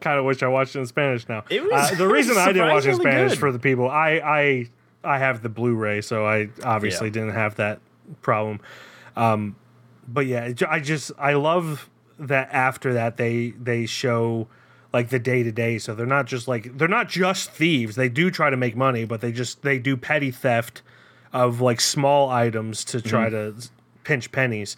[0.00, 2.52] kind of wish I watched it in Spanish now It was- uh, the reason I
[2.52, 3.38] didn't watch it in Spanish good.
[3.38, 4.66] for the people I I
[5.02, 7.12] I have the Blu-ray so I obviously Yeah.
[7.14, 7.80] didn't have that
[8.20, 8.60] problem
[9.16, 9.56] um
[10.06, 14.48] but yeah I just I love that after that they they show
[14.92, 18.08] like the day to day so they're not just like they're not just thieves they
[18.08, 20.80] do try to make money but they just they do petty theft
[21.32, 23.54] of like small items to try to
[24.04, 24.76] pinch pennies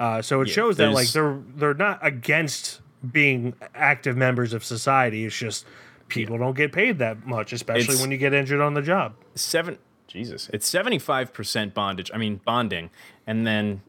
[0.00, 0.48] uh, so it Mm-hmm.
[0.48, 2.80] Yeah, shows that like they're they're not against
[3.12, 5.66] being active members of society it's just
[6.08, 9.14] people don't get paid that much especially It's- when you get injured on the job
[9.34, 9.78] Seven.
[10.06, 12.10] Jesus, it's seventy five percent bondage.
[12.14, 12.88] I mean bonding,
[13.26, 13.82] and then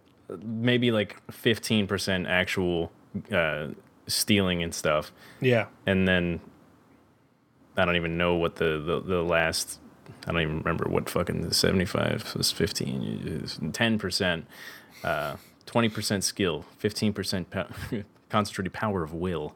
[0.44, 2.92] maybe like fifteen percent actual
[3.32, 3.68] uh,
[4.08, 5.12] stealing and stuff,
[5.42, 6.40] yeah and then
[7.78, 9.80] I don't even know what the the, the last.
[10.28, 13.46] I don't even remember what fucking the seventy five was fifteen.
[13.74, 14.46] Ten percent,
[15.04, 17.68] uh, twenty percent skill, fifteen percent po-
[18.30, 19.56] concentrated power of will.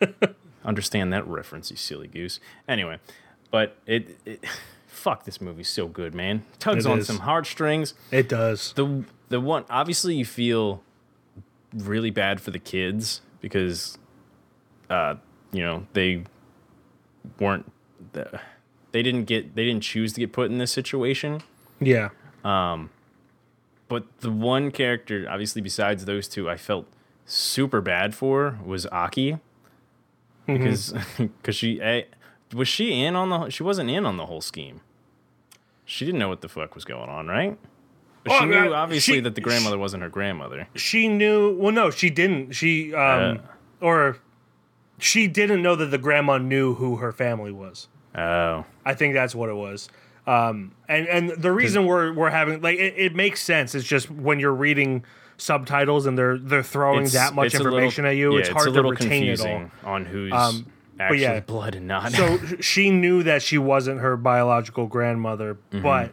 [0.64, 2.38] Understand that reference, you silly goose.
[2.68, 2.98] Anyway,
[3.50, 4.44] but it, it
[4.86, 6.42] fuck this movie's so good, man.
[6.58, 7.06] Tugs It on is.
[7.06, 7.94] some heartstrings.
[8.10, 10.82] it does The the one obviously you feel
[11.74, 13.96] really bad for the kids because
[14.90, 15.14] uh
[15.52, 16.24] you know they
[17.38, 17.72] weren't
[18.12, 18.40] the,
[18.92, 21.40] they didn't get they didn't choose to get put in this situation
[21.80, 22.10] yeah
[22.44, 22.90] um
[23.88, 26.86] but the one character, obviously besides those two, I felt
[27.26, 29.38] super bad for was Aki
[30.46, 30.64] Mm-hmm.
[30.64, 32.02] because because she eh,
[32.54, 34.80] was she in on the she wasn't in on the whole scheme.
[35.84, 37.58] She didn't know what the fuck was going on, right?
[38.24, 40.68] But she knew uh, obviously she- that the grandmother wasn't her grandmother.
[40.74, 41.56] she knew.
[41.56, 42.52] Well, no, she didn't.
[42.52, 43.84] She um, Uh.
[43.84, 44.18] or
[44.98, 47.88] she didn't know that the grandma knew who her family was.
[48.14, 49.88] Oh, I think that's what it was.
[50.26, 53.74] Um, and and the reason we're we're having like it, it makes sense.
[53.74, 55.04] It's just when you're reading
[55.38, 58.34] subtitles and they're they're throwing It's- that much it's a little- information at you.
[58.34, 59.70] yeah, it's hard a to retain it all.
[59.84, 60.66] on who's Um,
[60.98, 61.40] actually yeah.
[61.40, 62.12] blood and not.
[62.12, 65.82] So she knew that she wasn't her biological grandmother, Mm-hmm.
[65.82, 66.12] but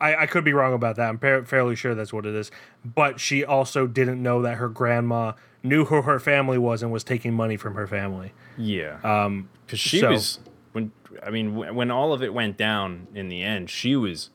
[0.00, 1.08] I, I could be wrong about that.
[1.08, 2.50] I'm fa- fairly sure that's what it is.
[2.84, 5.32] But she also didn't know that her grandma
[5.62, 8.32] knew who her family was and was taking money from her family.
[8.56, 8.98] Yeah.
[9.04, 10.38] Um, because she so- was
[10.72, 10.92] when
[11.22, 14.30] I mean wh- when all of it went down in the end, she was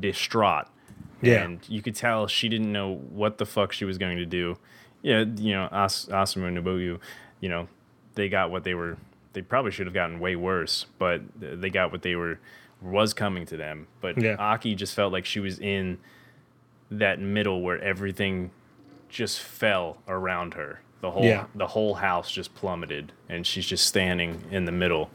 [0.00, 0.66] distraught.
[1.20, 1.42] Yeah.
[1.44, 4.56] And you could tell she didn't know what the fuck she was going to do.
[5.02, 6.98] Yeah, you know, As- Osamu and Nobuyo,
[7.40, 7.68] you know,
[8.14, 8.96] they got what they were.
[9.32, 12.38] They probably should have gotten way worse, but they got what they were
[12.82, 13.86] was coming to them.
[14.00, 14.36] But Yeah.
[14.38, 15.98] Aki just felt like she was in
[16.90, 18.50] that middle where everything
[19.08, 20.80] just fell around her.
[21.00, 21.46] The whole Yeah.
[21.54, 25.10] the whole house just plummeted, and she's just standing in the middle.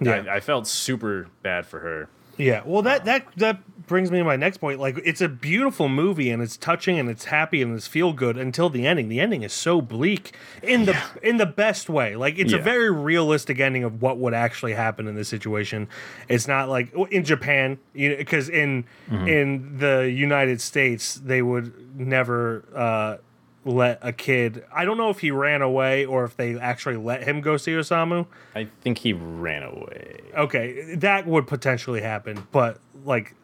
[0.00, 0.24] Yeah.
[0.28, 2.08] I, I felt super bad for her.
[2.36, 3.58] Yeah, well, that that that
[3.88, 4.78] brings me to my next point.
[4.78, 8.36] Like, it's a beautiful movie, and it's touching, and it's happy, and it's feel good
[8.36, 9.08] until the ending.
[9.08, 12.14] The ending is so bleak in the in the best way.
[12.14, 15.88] Like, it's a very realistic ending of what would actually happen in this situation.
[16.28, 19.26] It's not like in Japan, you know, because in Mm-hmm.
[19.28, 23.16] in the United States they would never uh,
[23.64, 24.62] let a kid.
[24.74, 27.72] I don't know if he ran away or if they actually let him go see
[27.72, 28.26] Osamu.
[28.54, 30.20] I think he ran away.
[30.36, 33.34] okay, that would potentially happen, but like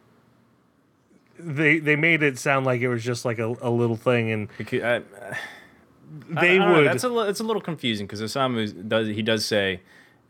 [1.45, 4.49] they they made it sound like it was just like a, a little thing, and
[4.59, 5.03] Because I,
[6.29, 6.87] they I don't know, would.
[6.87, 9.81] That's a it's a little confusing because Osamu does he does say,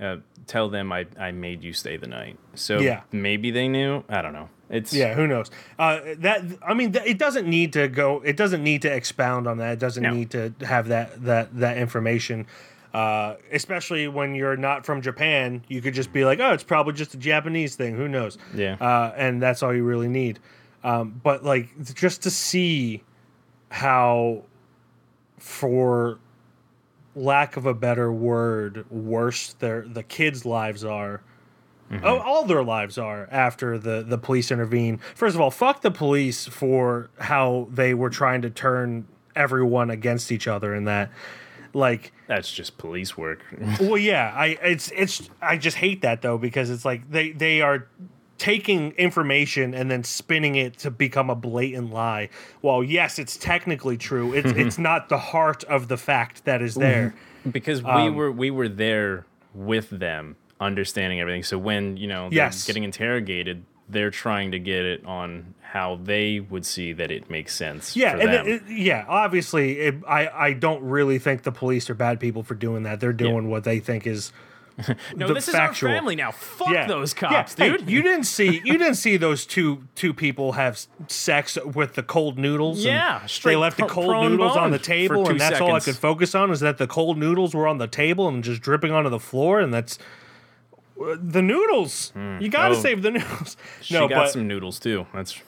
[0.00, 3.02] uh, "Tell them I I made you stay the night." So Yeah.
[3.12, 4.02] maybe they knew.
[4.08, 4.48] I don't know.
[4.70, 5.50] It's yeah, who knows?
[5.78, 8.20] Uh, that I mean, it doesn't need to go.
[8.24, 9.74] It doesn't need to expound on that.
[9.74, 10.10] It doesn't No.
[10.12, 12.46] need to have that that that information.
[12.94, 16.92] Uh, especially when you're not from Japan, you could just be like, "Oh, it's probably
[16.94, 17.96] just a Japanese thing.
[17.96, 18.76] Who knows?" Yeah.
[18.80, 20.38] uh, and that's all you really need.
[20.85, 23.03] Um, but like, just to see
[23.70, 24.45] how,
[25.39, 26.18] for
[27.16, 31.22] lack of a better word, worse their the kids' lives are.
[32.03, 34.99] Oh, all their lives are after the the police intervene.
[35.14, 39.07] First of all, fuck the police for how they were trying to turn
[39.37, 41.11] everyone against each other and that
[41.72, 43.45] like that's just police work.
[43.80, 47.61] well yeah i it's it's i just hate that though because it's like they they
[47.61, 47.89] are
[48.39, 52.28] taking information and then spinning it to become a blatant lie.
[52.62, 54.32] Well yes it's technically true.
[54.32, 57.14] It's it's not the heart of the fact that is there.
[57.51, 61.43] Because we Um, were we were there with them understanding everything.
[61.43, 62.66] So when you know they're Yes.
[62.66, 67.55] getting interrogated they're trying to get it on how they would see that it makes
[67.55, 68.47] sense yeah for and them.
[68.47, 72.43] it, it- yeah obviously it, i i don't really think the police are bad people
[72.43, 72.99] for doing that.
[73.01, 74.32] They're doing what they think is
[75.14, 75.91] no this factual.
[75.91, 76.87] is our family now fuck yeah.
[76.87, 80.53] those Yeah, cops hey, dude you didn't see you didn't see those two two people
[80.53, 82.85] have sex with the cold noodles.
[82.85, 86.35] Yeah, they left the cold noodles on the table, and that's all I could focus
[86.35, 89.20] on is that the cold noodles were on the table and just dripping onto the
[89.20, 89.99] floor, and that's
[91.01, 92.12] uh, the noodles.
[92.16, 92.81] You got to Oh.
[92.81, 93.57] save the noodles.
[93.79, 95.41] No, she no, got but some noodles too that's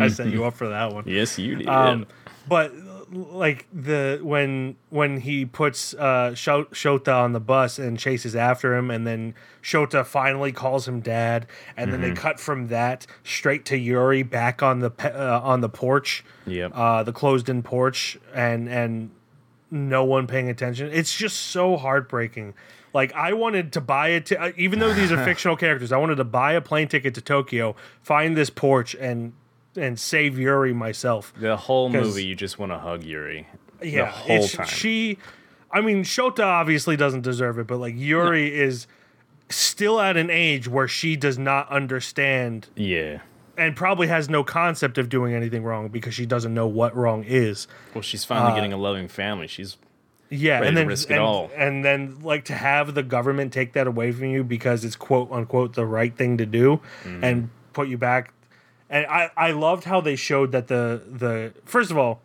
[0.00, 1.04] I set you up for that one.
[1.06, 2.06] yes you did Um,
[2.48, 2.72] but
[3.12, 8.90] like the when when he puts uh Shota on the bus and chases after him,
[8.90, 11.46] and then Shota finally calls him dad,
[11.76, 15.60] and then they cut from that straight to Yuri back on the pe- uh, on
[15.60, 16.72] the porch, Yep.
[16.74, 19.10] uh, the closed-in porch, and and
[19.70, 20.90] no one paying attention.
[20.92, 22.54] It's just so heartbreaking.
[22.94, 25.92] Like I wanted to buy it, to, uh, even though these are fictional characters.
[25.92, 29.32] I wanted to buy a plane ticket to Tokyo, find this porch, and
[29.78, 31.32] and save Yuri myself.
[31.38, 33.46] the whole movie you just want to hug yuri
[33.82, 35.18] Yeah, the whole time she.
[35.70, 38.86] I mean, Shota obviously doesn't deserve it, but like Yuri is
[39.50, 43.20] still at an age where she does not understand yeah
[43.56, 47.24] and probably has no concept of doing anything wrong because she doesn't know what wrong
[47.24, 47.66] is.
[47.94, 49.76] well she's Uh, finally getting a loving family she's
[50.30, 51.50] Yeah, and then and, all.
[51.56, 55.30] and then like to have the government take that away from you because it's quote
[55.32, 57.24] unquote the right thing to do Mm-hmm.
[57.24, 58.32] and put you back.
[58.90, 62.20] And I I loved how they showed that the the first of all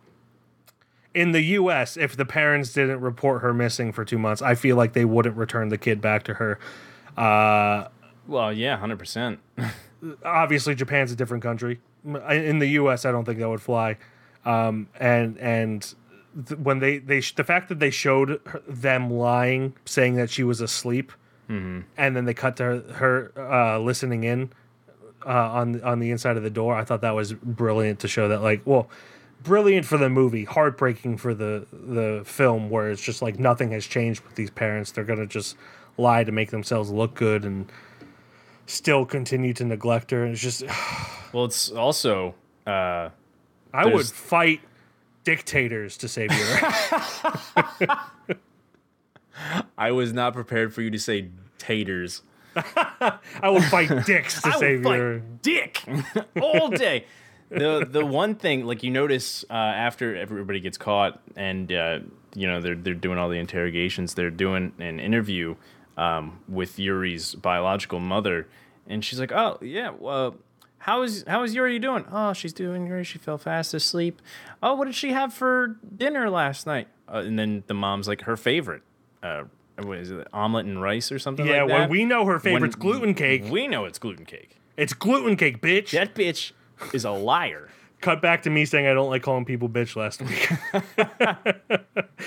[1.14, 4.76] in the US if the parents didn't report her missing for 2 months, I feel
[4.76, 6.58] like they wouldn't return the kid back to her.
[7.16, 7.88] Uh
[8.26, 9.38] well yeah 100%
[10.24, 11.80] obviously Japan's a different country.
[12.04, 13.96] In the U.S., I don't think that would fly.
[14.44, 15.94] Um, and and
[16.48, 20.28] th- when they they sh- the fact that they showed her, them lying, saying that
[20.28, 21.12] she was asleep,
[21.48, 24.50] and then they cut to her, her uh, listening in
[25.26, 26.74] uh, on on the inside of the door.
[26.74, 28.88] I thought that was brilliant to show that like well.
[29.42, 33.84] Brilliant for the movie, heartbreaking for the the film, where it's just like nothing has
[33.84, 34.92] changed with these parents.
[34.92, 35.56] They're gonna just
[35.98, 37.70] lie to make themselves look good and
[38.64, 40.24] still continue to neglect her.
[40.24, 40.64] And it's just
[41.34, 42.34] Well, it's also
[42.66, 43.10] uh,
[43.74, 44.62] I would fight
[45.24, 47.98] dictators to save your.
[49.78, 52.22] I was not prepared for you to say taters.
[52.56, 55.18] I would fight dicks to I save your.
[55.42, 55.82] dick
[56.40, 57.06] all day.
[57.50, 61.98] the the one thing like you notice uh, after everybody gets caught and uh,
[62.34, 65.54] you know they're they're doing all the interrogations, they're doing an interview
[65.96, 68.48] um, with Yuri's biological mother,
[68.86, 70.36] and she's like, "Oh yeah, well."
[70.78, 72.04] How is how is Yuri doing?
[72.12, 73.06] Oh, she's doing great.
[73.06, 74.20] She fell fast asleep.
[74.62, 76.88] Oh, what did she have for dinner last night?
[77.08, 78.82] Uh, and then the mom's like her favorite.
[79.22, 79.44] Uh,
[79.82, 80.26] what is it?
[80.32, 81.80] Omelet and rice or something Yeah, like that.
[81.80, 83.44] when we know her favorite's When gluten cake.
[83.50, 84.56] We know it's gluten cake.
[84.76, 85.90] It's gluten cake, bitch.
[85.90, 86.52] That bitch
[86.92, 87.70] is a liar.
[88.00, 90.50] Cut back to me saying I don't like calling people bitch last week.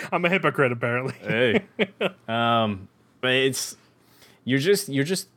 [0.11, 1.13] I'm a hypocrite, apparently.
[1.21, 1.61] hey.
[2.27, 2.87] Um,
[3.21, 3.77] but it's
[4.43, 5.27] you're just you're just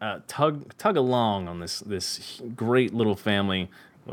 [0.00, 3.68] uh, tug tug along on this this great little family.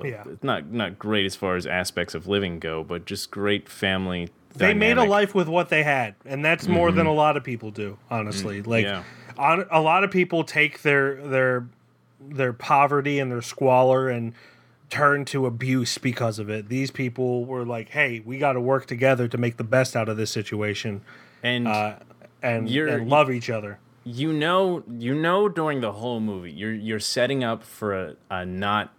[0.06, 0.24] Yeah.
[0.26, 4.30] it's not not great as far as aspects of living go, but just great family.
[4.56, 7.44] They made a life with what they had, and that's more than a lot of
[7.44, 7.98] people do.
[8.10, 9.04] Honestly, like yeah.
[9.38, 11.68] on, a lot of people take their their
[12.20, 14.34] their poverty and their squalor and
[14.90, 16.70] turn to abuse because of it.
[16.70, 20.10] These people were like, "Hey, we got to work together to make the best out
[20.10, 21.02] of this situation
[21.44, 21.98] and uh,
[22.42, 27.00] and, and love each other." you know you know during the whole movie you're you're
[27.00, 28.94] setting up for a, a not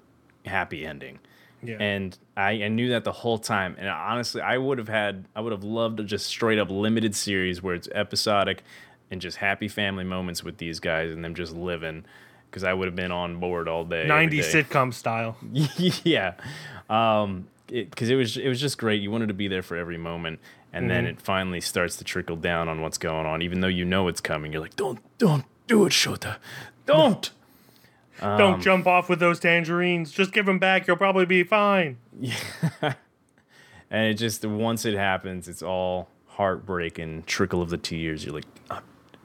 [0.49, 1.19] happy ending.
[1.63, 1.77] Yeah.
[1.81, 3.75] And I, I knew that the whole time.
[3.79, 7.15] And honestly, I would have had, I would have loved a just straight up limited
[7.17, 8.63] series where it's episodic
[9.11, 12.05] and just happy family moments with these guys and them just living.
[12.49, 14.07] Because I would have been on board all day.
[14.07, 14.43] 90 day.
[14.63, 15.37] sitcom style.
[16.05, 16.35] yeah.
[16.89, 19.03] Um, because it, was it was just great.
[19.03, 20.41] You wanted to be there for every moment,
[20.73, 21.11] and then Mm-hmm.
[21.19, 23.43] it finally starts to trickle down on what's going on.
[23.43, 26.37] Even though you know it's coming, you're like, don't don't do it, Shota,
[26.87, 27.31] don't.
[28.21, 30.11] Um, Don't jump off with those tangerines.
[30.11, 30.87] Just give them back.
[30.87, 31.99] You'll probably be fine.
[32.19, 32.37] Yeah.
[33.91, 38.25] And it just once it happens, it's all heartbreaking, trickle of the tears.
[38.25, 38.83] You're like, "Ah,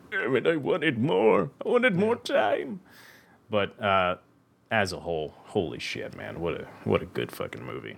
[0.10, 1.52] damn it, I wanted more.
[1.66, 2.80] I wanted more time.
[3.50, 4.16] But uh,
[4.72, 7.98] as a whole, holy shit, man, what a what a good fucking movie.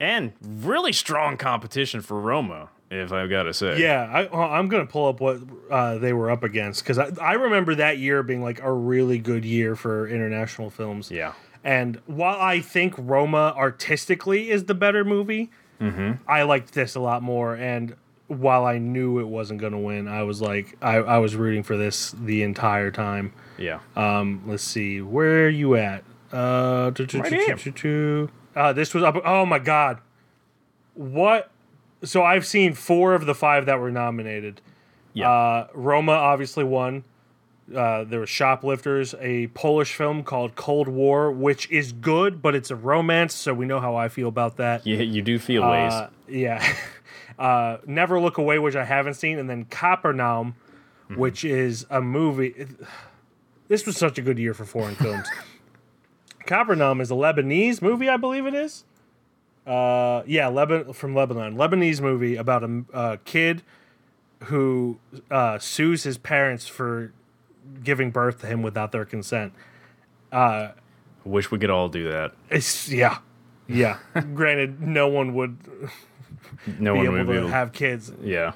[0.00, 3.80] And really strong competition for Roma, if I've got to say.
[3.80, 5.40] Yeah, I, I'm gonna pull up what
[5.70, 9.18] uh, they were up against because I, I remember that year being like a really
[9.18, 11.10] good year for international films.
[11.10, 11.32] Yeah.
[11.64, 15.50] And while I think Roma artistically is the better movie,
[16.28, 17.54] I liked this a lot more.
[17.56, 17.96] And
[18.28, 21.76] while I knew it wasn't gonna win, I was like, I, I was rooting for
[21.76, 23.32] this the entire time.
[23.58, 23.80] Yeah.
[23.96, 26.04] Um, let's see, where are you at?
[26.32, 27.56] Uh, Right here.
[27.56, 29.16] do- do- uh, this was up.
[29.24, 29.98] Oh my god,
[30.94, 31.50] what?
[32.04, 34.60] So I've seen four of the five that were nominated.
[35.12, 35.30] Yeah.
[35.30, 37.04] Uh, Roma obviously won.
[37.74, 42.70] Uh, there was Shoplifters, a Polish film called Cold War, which is good, but it's
[42.70, 44.84] a romance, so we know how I feel about that.
[44.86, 45.92] you, you do feel ways.
[45.92, 46.74] Uh, yeah.
[47.38, 50.54] Uh, Never Look Away, which I haven't seen, and then Capernaum,
[51.10, 51.18] Mm-hmm.
[51.20, 52.66] which is a movie.
[53.68, 55.26] This was such a good year for foreign films.
[56.46, 58.84] Capernaum is a Lebanese movie, I believe it is.
[59.66, 63.62] Uh, yeah, Lebanon from Lebanon, Lebanese movie about a, a kid
[64.44, 64.98] who
[65.30, 67.12] uh, sues his parents for
[67.84, 69.52] giving birth to him without their consent.
[71.24, 72.32] Wish we could all do that.
[72.50, 73.18] It's yeah,
[73.68, 73.98] yeah.
[74.34, 75.58] Granted, no one would
[76.78, 78.12] No be one able would to able have kids.
[78.22, 78.52] Yeah.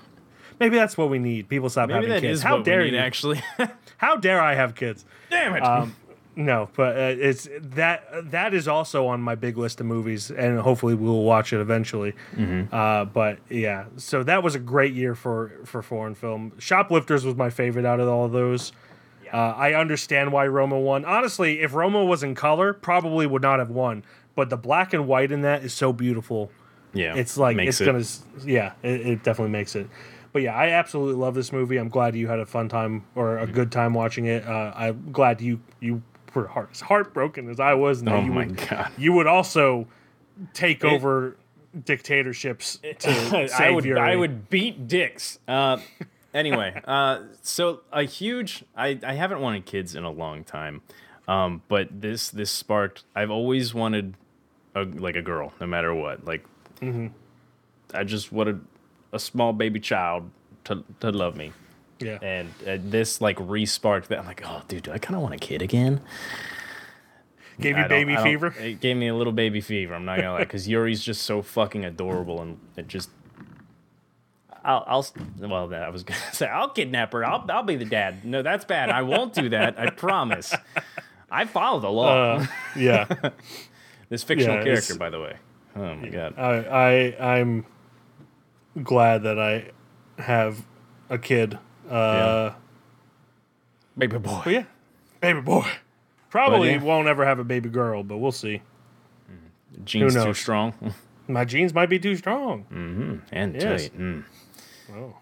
[0.59, 1.49] Maybe that's what we need.
[1.49, 2.43] People stop Maybe having kids.
[2.43, 2.99] How what dare we need, you?
[3.03, 3.43] actually.
[3.99, 5.05] How dare I have kids?
[5.31, 5.63] Damn it.
[5.63, 5.95] Um,
[6.37, 10.61] no, but uh, it's that that is also on my big list of movies, and
[10.61, 12.13] hopefully we will watch it eventually.
[12.35, 12.75] Mm-hmm.
[12.75, 16.53] Uh, but yeah, so that was a great year for for foreign film.
[16.59, 18.73] Shoplifters was my favorite out of all of those.
[19.33, 21.05] Uh, I understand why Roma won.
[21.05, 24.05] Honestly, if Roma was in color, probably would not have won.
[24.35, 26.53] But the black and white in that is so beautiful.
[26.93, 27.15] yeah.
[27.15, 27.87] It's like it's it.
[27.87, 28.05] gonna,
[28.45, 29.89] yeah, it, it definitely makes it.
[30.33, 31.79] But yeah, I absolutely love this movie.
[31.79, 34.47] I'm glad you had a fun time or a good time watching it.
[34.47, 36.03] Uh, I'm glad you you
[36.37, 37.99] were heart, as heartbroken as I was.
[37.99, 38.93] And that Oh you my would, God.
[38.97, 39.89] You would also
[40.55, 41.37] take over
[41.85, 43.13] dictatorships to
[43.49, 43.99] save I would your.
[43.99, 45.39] I would beat dicks.
[45.49, 45.79] Uh,
[46.33, 48.65] anyway, uh, so a huge.
[48.77, 50.83] I I haven't wanted kids in a long time,
[51.27, 53.03] Um, but this this sparked.
[53.17, 54.15] I've always wanted
[54.75, 56.25] a like a girl, no matter what.
[56.25, 56.45] Like,
[57.95, 58.61] I just wanted
[59.13, 60.31] a small baby child
[60.65, 61.53] to to love me,
[61.99, 62.19] Yeah.
[62.21, 64.19] and uh, this like re-sparked that.
[64.19, 66.03] I'm like, oh, dude, do I kind of want a kid again?
[67.59, 68.55] Gave I you baby fever?
[68.59, 69.95] It gave me a little baby fever.
[69.95, 73.11] I'm not gonna lie, because Yuri's just so fucking adorable, and it just.
[74.63, 75.07] I'll, I'll,
[75.39, 77.25] well, I was gonna say I'll kidnap her.
[77.25, 78.25] I'll, I'll be the dad.
[78.25, 78.91] No, that's bad.
[78.91, 79.79] I won't do that.
[79.79, 80.55] I promise.
[81.31, 82.37] I follow the law.
[82.37, 83.31] Uh, yeah.
[84.09, 85.37] this fictional yeah, character, by the way.
[85.75, 86.35] Oh my god.
[86.39, 87.67] I, I I'm
[88.83, 89.71] glad that I
[90.21, 90.65] have
[91.09, 91.59] a kid.
[91.89, 92.55] Uh,
[93.99, 94.41] Baby boy.
[94.45, 94.65] But yeah,
[95.21, 95.67] baby boy.
[96.31, 96.83] Probably yeah.
[96.83, 98.61] won't ever have a baby girl, but we'll see.
[99.85, 100.39] Jeans Who too knows?
[100.39, 100.75] strong
[101.29, 103.23] My genes might be too strong.
[103.33, 103.83] and Yes.
[103.89, 103.99] tight.
[103.99, 104.25] Mm.
[104.95, 105.15] Oh.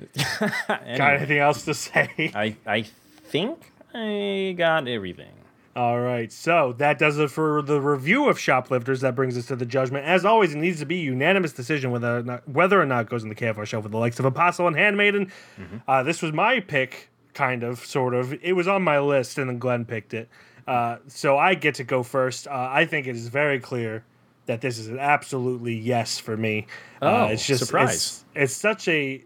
[0.68, 2.30] Got Anyway, anything else to say?
[2.34, 5.32] I I think I got everything.
[5.76, 9.02] All right, so that does it for the review of Shoplifters.
[9.02, 10.04] That brings us to the judgment.
[10.04, 13.02] As always, it needs to be a unanimous decision whether or not, whether or not
[13.02, 15.30] it goes in the KFR shelf with the likes of Apostle and Handmaiden.
[15.86, 18.32] Uh, this was my pick, kind of, sort of.
[18.42, 20.28] It was on my list, and then Glen picked it.
[20.66, 22.48] Uh, so I get to go first.
[22.48, 24.04] Uh, I think it is very clear
[24.46, 26.66] that this is an absolutely yes for me.
[27.00, 27.94] uh, Oh, it's just surprise.
[27.94, 29.22] It's, it's such a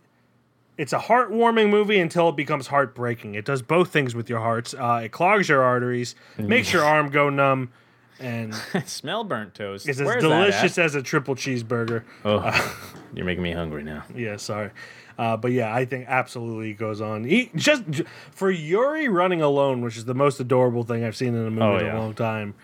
[0.76, 3.34] it's a heartwarming movie until it becomes heartbreaking.
[3.34, 4.74] It does both things with your hearts.
[4.74, 7.70] Uh, it clogs your arteries, makes your arm go numb,
[8.20, 8.54] and
[8.86, 9.88] Smell burnt toast.
[9.88, 12.02] is as Where's delicious as a triple cheeseburger.
[12.24, 14.04] Oh, you're making me hungry now.
[14.14, 14.70] Yeah, sorry.
[15.16, 17.22] Uh, but yeah, I think absolutely it goes on.
[17.22, 21.36] He, just j- for Yuri running alone, which is the most adorable thing I've seen
[21.36, 21.96] in a movie Oh, in yeah.
[21.96, 22.54] a long time.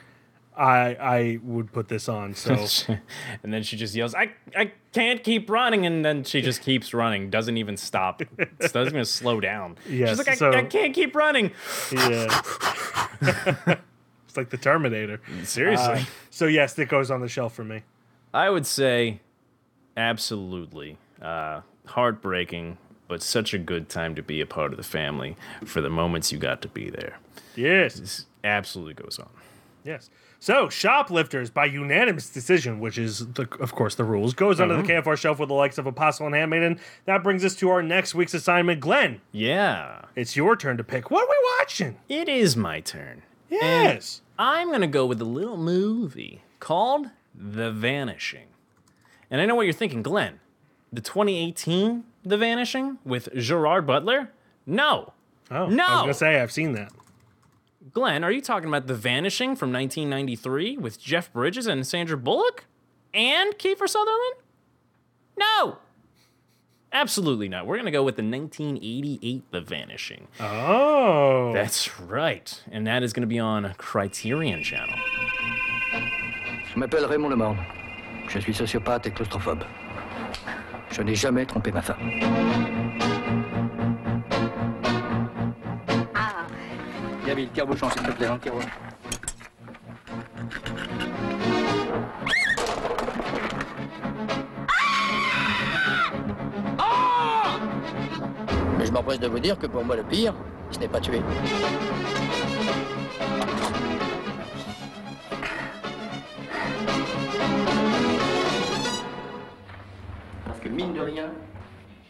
[0.61, 2.35] I I would put this on.
[2.35, 2.53] So
[3.43, 6.93] and then she just yells, "I I can't keep running," and then she just keeps
[6.93, 8.21] running, doesn't even stop,
[8.61, 9.77] doesn't even slow down.
[9.89, 11.53] She's like, I, so- "I can't keep running."
[11.93, 12.43] yeah,
[14.29, 15.21] it's like the Terminator.
[15.45, 17.83] Seriously, Uh, so yes, it goes on the shelf for me.
[18.35, 19.21] I would say,
[19.97, 25.37] absolutely, uh, heartbreaking, but such a good time to be a part of the family
[25.65, 27.19] for the moments you got to be there.
[27.57, 27.95] Yes.
[27.95, 29.29] This absolutely goes on.
[29.85, 30.11] Yes.
[30.43, 34.83] So, Shoplifters by unanimous decision, which is, the, of course, the rules, goes under the
[34.83, 35.07] mm-hmm.
[35.07, 36.81] KFR shelf with the likes of Apostle and Handmaiden.
[37.05, 38.81] That brings us to our next week's assignment.
[38.81, 41.11] Glen, Yeah, it's your turn to pick.
[41.11, 41.99] What are we watching?
[42.09, 43.23] it is my turn.
[43.51, 44.23] Yes.
[44.39, 48.47] I'm going to go with a little movie called The Vanishing.
[49.31, 50.41] And I know what you're thinking, Glen.
[50.91, 54.31] The 2018 The Vanishing with Gerard Butler?
[54.65, 55.13] No.
[55.51, 55.85] oh, no.
[55.85, 56.93] I was going to say, I've seen that.
[57.89, 62.67] Glen, are you talking about The Vanishing from 1993 with Jeff Bridges and Sandra Bullock
[63.15, 64.35] and Kiefer Sutherland?
[65.39, 65.79] No.
[66.93, 67.67] Absolutely not.
[67.67, 70.29] We're going to go with the 1988 The Vanishing.
[70.41, 71.53] Oh.
[71.55, 72.63] That's right.
[72.71, 74.95] And that is going to be on Criterion Channel.
[76.67, 77.65] Je m'appelle Raymond Lemorne.
[78.29, 79.65] Je suis sociopathe et claustrophobe.
[80.91, 82.80] Je n'ai jamais trompé ma femme.
[87.31, 88.65] Gabi, le tire-bouchon, s'il te plaît, dans le tiroir.
[98.77, 100.35] Mais je m'empresse de vous dire que pour moi, le pire,
[100.73, 101.23] ce n'est pas tuer.
[110.47, 111.31] Parce que mine de rien,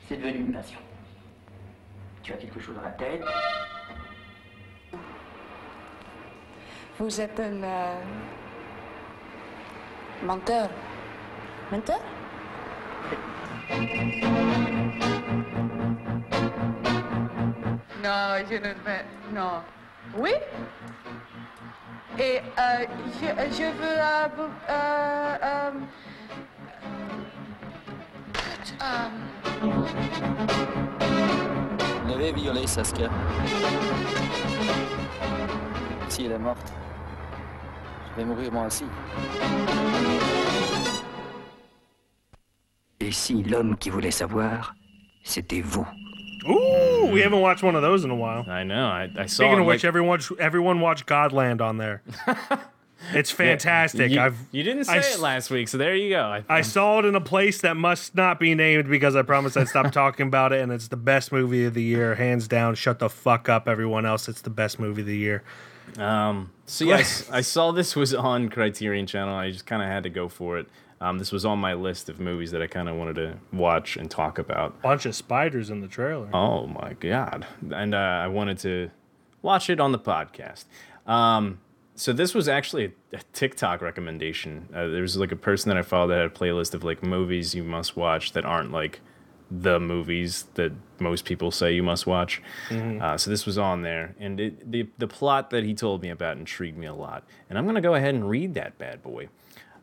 [0.09, 0.79] c'est devenu une passion.
[2.23, 3.23] Tu as quelque chose dans la tête
[7.01, 7.95] Vous êtes un euh,
[10.23, 10.69] menteur.
[11.73, 11.99] Menteur?
[18.03, 19.35] Non, je ne veux.
[19.35, 19.63] Non.
[20.17, 20.33] Oui?
[22.19, 22.85] Et euh,
[23.21, 23.27] je,
[23.57, 23.99] je veux.
[23.99, 25.71] euh, vous- euh, euh,
[32.03, 33.09] Vous l'avez violée, Saskia.
[36.09, 36.73] Si elle est morte,
[38.21, 38.85] vais mourir moi aussi.
[43.01, 44.75] Et si l'homme qui voulait savoir,
[45.25, 45.87] c'était vous
[46.49, 48.45] Ooh, we haven't watched one of those in a while.
[48.49, 48.87] I know.
[48.87, 52.03] I, I saw Speaking it, of which, like- everyone everyone watch Godland on there.
[53.15, 54.11] it's fantastic.
[54.11, 56.23] You, I've you didn't say s- it last week, so there you go.
[56.23, 59.57] I, I saw it in a place that must not be named because I promised
[59.59, 62.75] I'd stop talking about it, and it's the best movie of the year, hands down.
[62.75, 64.27] Shut the fuck up, everyone else.
[64.29, 65.43] It's the best movie of the year.
[65.99, 69.35] Um, so yeah, I saw this was on Criterion Channel.
[69.35, 70.67] I just kind of had to go for it.
[71.01, 73.97] Um, this was on my list of movies that I kind of wanted to watch
[73.97, 74.83] and talk about.
[74.83, 76.29] Bunch of spiders in the trailer.
[76.35, 77.47] Oh my god!
[77.71, 78.91] And uh, I wanted to
[79.41, 80.65] watch it on the podcast.
[81.07, 81.61] Um,
[81.95, 84.69] so this was actually a, a TikTok recommendation.
[84.75, 87.03] Uh, there was like a person that I followed that had a playlist of like
[87.03, 89.01] movies you must watch that aren't like
[89.51, 92.41] the movies that most people say you must watch.
[92.71, 96.11] Uh, so this was on there, and it, the the plot that he told me
[96.11, 97.25] about intrigued me a lot.
[97.49, 99.29] And I'm gonna go ahead and read that bad boy.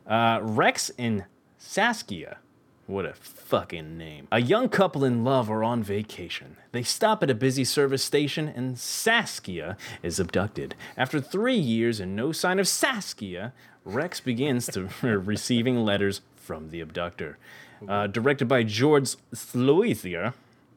[0.06, 1.24] Uh, Rex and
[1.58, 2.38] Saskia.
[2.86, 4.28] What a fucking name.
[4.32, 6.56] A young couple in love are on vacation.
[6.72, 10.74] They stop at a busy service station and Saskia is abducted.
[10.96, 13.52] After three years and no sign of Saskia,
[13.84, 17.36] Rex begins to receiving letters from the abductor.
[17.86, 20.34] Uh, directed by George Sloither.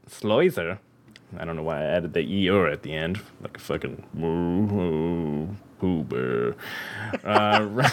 [0.07, 0.79] Sloither.
[1.37, 3.21] I don't know why I added the ER at the end.
[3.41, 4.03] Like a fucking
[5.79, 6.55] Pooh Bear.
[7.23, 7.89] Uh,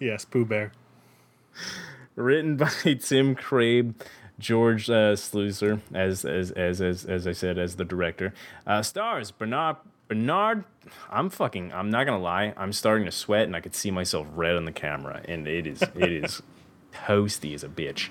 [0.00, 0.72] Yes, Pooh Bear.
[2.16, 2.68] written by
[3.00, 3.94] Tim Krabbé,
[4.38, 8.34] George uh, Sluizer, as, as as as as I said, as the director.
[8.66, 9.76] Uh, stars Bernard
[10.14, 10.64] Bernard.
[11.10, 11.72] I'm fucking.
[11.72, 12.54] I'm not gonna lie.
[12.56, 15.66] I'm starting to sweat, and I could see myself red on the camera, and it
[15.66, 16.40] is it is
[16.92, 18.10] toasty as a bitch.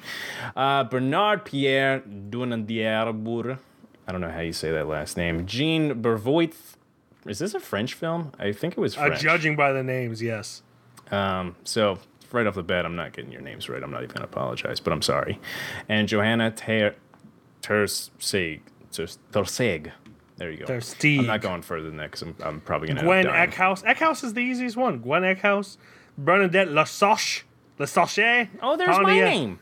[0.56, 3.58] Uh, Bernard Pierre Dunandiarbur.
[4.06, 5.46] I don't know how you say that last name.
[5.46, 6.54] Jean Bervoit.
[7.26, 8.34] Is this a French film?
[8.38, 10.62] I think it was Uh, judging by the names, yes.
[11.10, 12.00] Um, so
[12.34, 13.82] right off the bat, I'm not getting your names right.
[13.82, 15.40] I'm not even gonna apologize, but I'm sorry.
[15.88, 16.96] And Johanna Ter
[17.62, 18.60] Terseg.
[18.92, 19.92] Terseg.
[20.38, 20.66] There you go.
[20.66, 21.20] Terseg.
[21.20, 23.04] I'm not going further than that because I'm, I'm probably gonna.
[23.04, 23.50] Gwen end up.
[23.50, 23.84] Eckhaus.
[23.84, 25.00] Eckhaus is the easiest one.
[25.00, 25.78] Gwen Eckhaus.
[26.18, 27.44] Bernadette Lasoche.
[27.80, 28.50] Lasoche.
[28.62, 29.60] Oh, there's my name.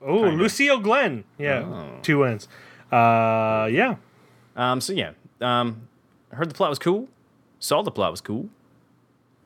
[0.00, 0.42] Oh, Kinda.
[0.42, 1.24] Lucille Glenn.
[1.38, 1.98] Yeah, Oh.
[2.02, 2.46] two N's.
[2.92, 3.96] Uh, yeah.
[4.56, 5.88] Um, so yeah, um,
[6.32, 7.08] I heard the plot was cool.
[7.58, 8.48] Saw the plot was cool.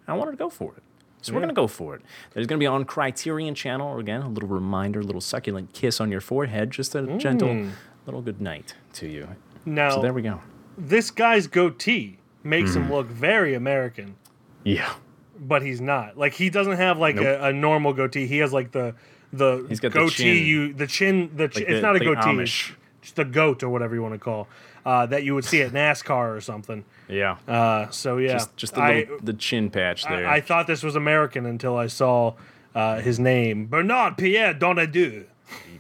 [0.07, 0.83] I wanted to go for it.
[1.23, 2.03] So we're gonna go for it.
[2.33, 4.23] That is gonna be on Criterion Channel again.
[4.23, 7.71] A little reminder, a little succulent kiss on your forehead, just a gentle, Mm.
[8.07, 9.29] little good night to you.
[9.65, 10.41] Now, So there we go.
[10.77, 12.83] this guy's goatee makes Mm-hmm.
[12.85, 14.17] him look very American,
[14.65, 14.93] Yeah.
[15.39, 16.17] but he's not.
[16.17, 17.27] Like he doesn't have like Nope.
[17.27, 18.27] a, a normal goatee.
[18.27, 18.95] He has like the
[19.33, 20.15] the He's got the goatee.
[20.41, 20.47] chin.
[20.47, 21.31] You the chin.
[21.37, 22.21] The Like it's not a goatee.
[22.21, 22.71] Amish.
[23.01, 24.49] It's just a goat or whatever you want to call.
[24.87, 26.85] Uh, that you would see at NASCAR or something.
[27.09, 27.37] Yeah.
[27.47, 30.27] Uh, so yeah, just just the, I, the chin patch there.
[30.27, 32.35] I, I thought this was American until I saw
[32.75, 35.27] uh, his name, Bernard Pierre Donnadieu.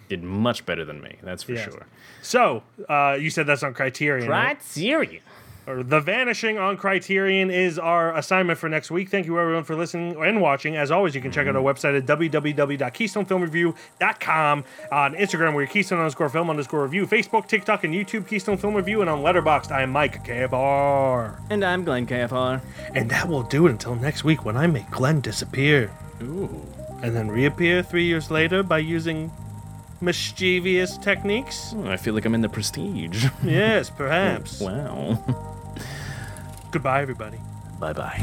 [0.08, 1.16] Did much better than me.
[1.22, 1.64] That's for Yes.
[1.64, 1.86] sure.
[2.22, 4.28] So uh, you said that's on Criterion.
[4.28, 4.58] right?
[4.58, 5.22] Criterion.
[5.66, 9.10] Or The Vanishing on Criterion is our assignment for next week.
[9.10, 10.76] Thank you everyone for listening and watching.
[10.76, 14.64] As always, you can check out our website at www.keystonefilmreview.com.
[14.92, 17.06] On Instagram, we're Keystone underscore film underscore review.
[17.06, 19.00] Facebook, TikTok, and YouTube, Keystone Film Review.
[19.02, 21.38] And on Letterboxd, I am Mike KFR.
[21.50, 22.60] And I'm Glen KFR.
[22.94, 25.90] And that will do it until next week when I make Glen disappear.
[26.22, 26.66] Ooh.
[27.02, 29.30] And then reappear three years later by using
[30.00, 31.72] mischievous techniques?
[31.72, 33.26] Hmm, I feel like I'm in the prestige.
[33.44, 34.62] Yes, perhaps.
[34.62, 35.18] Oh, wow.
[36.70, 37.38] Goodbye, everybody.
[37.80, 38.18] bye bye.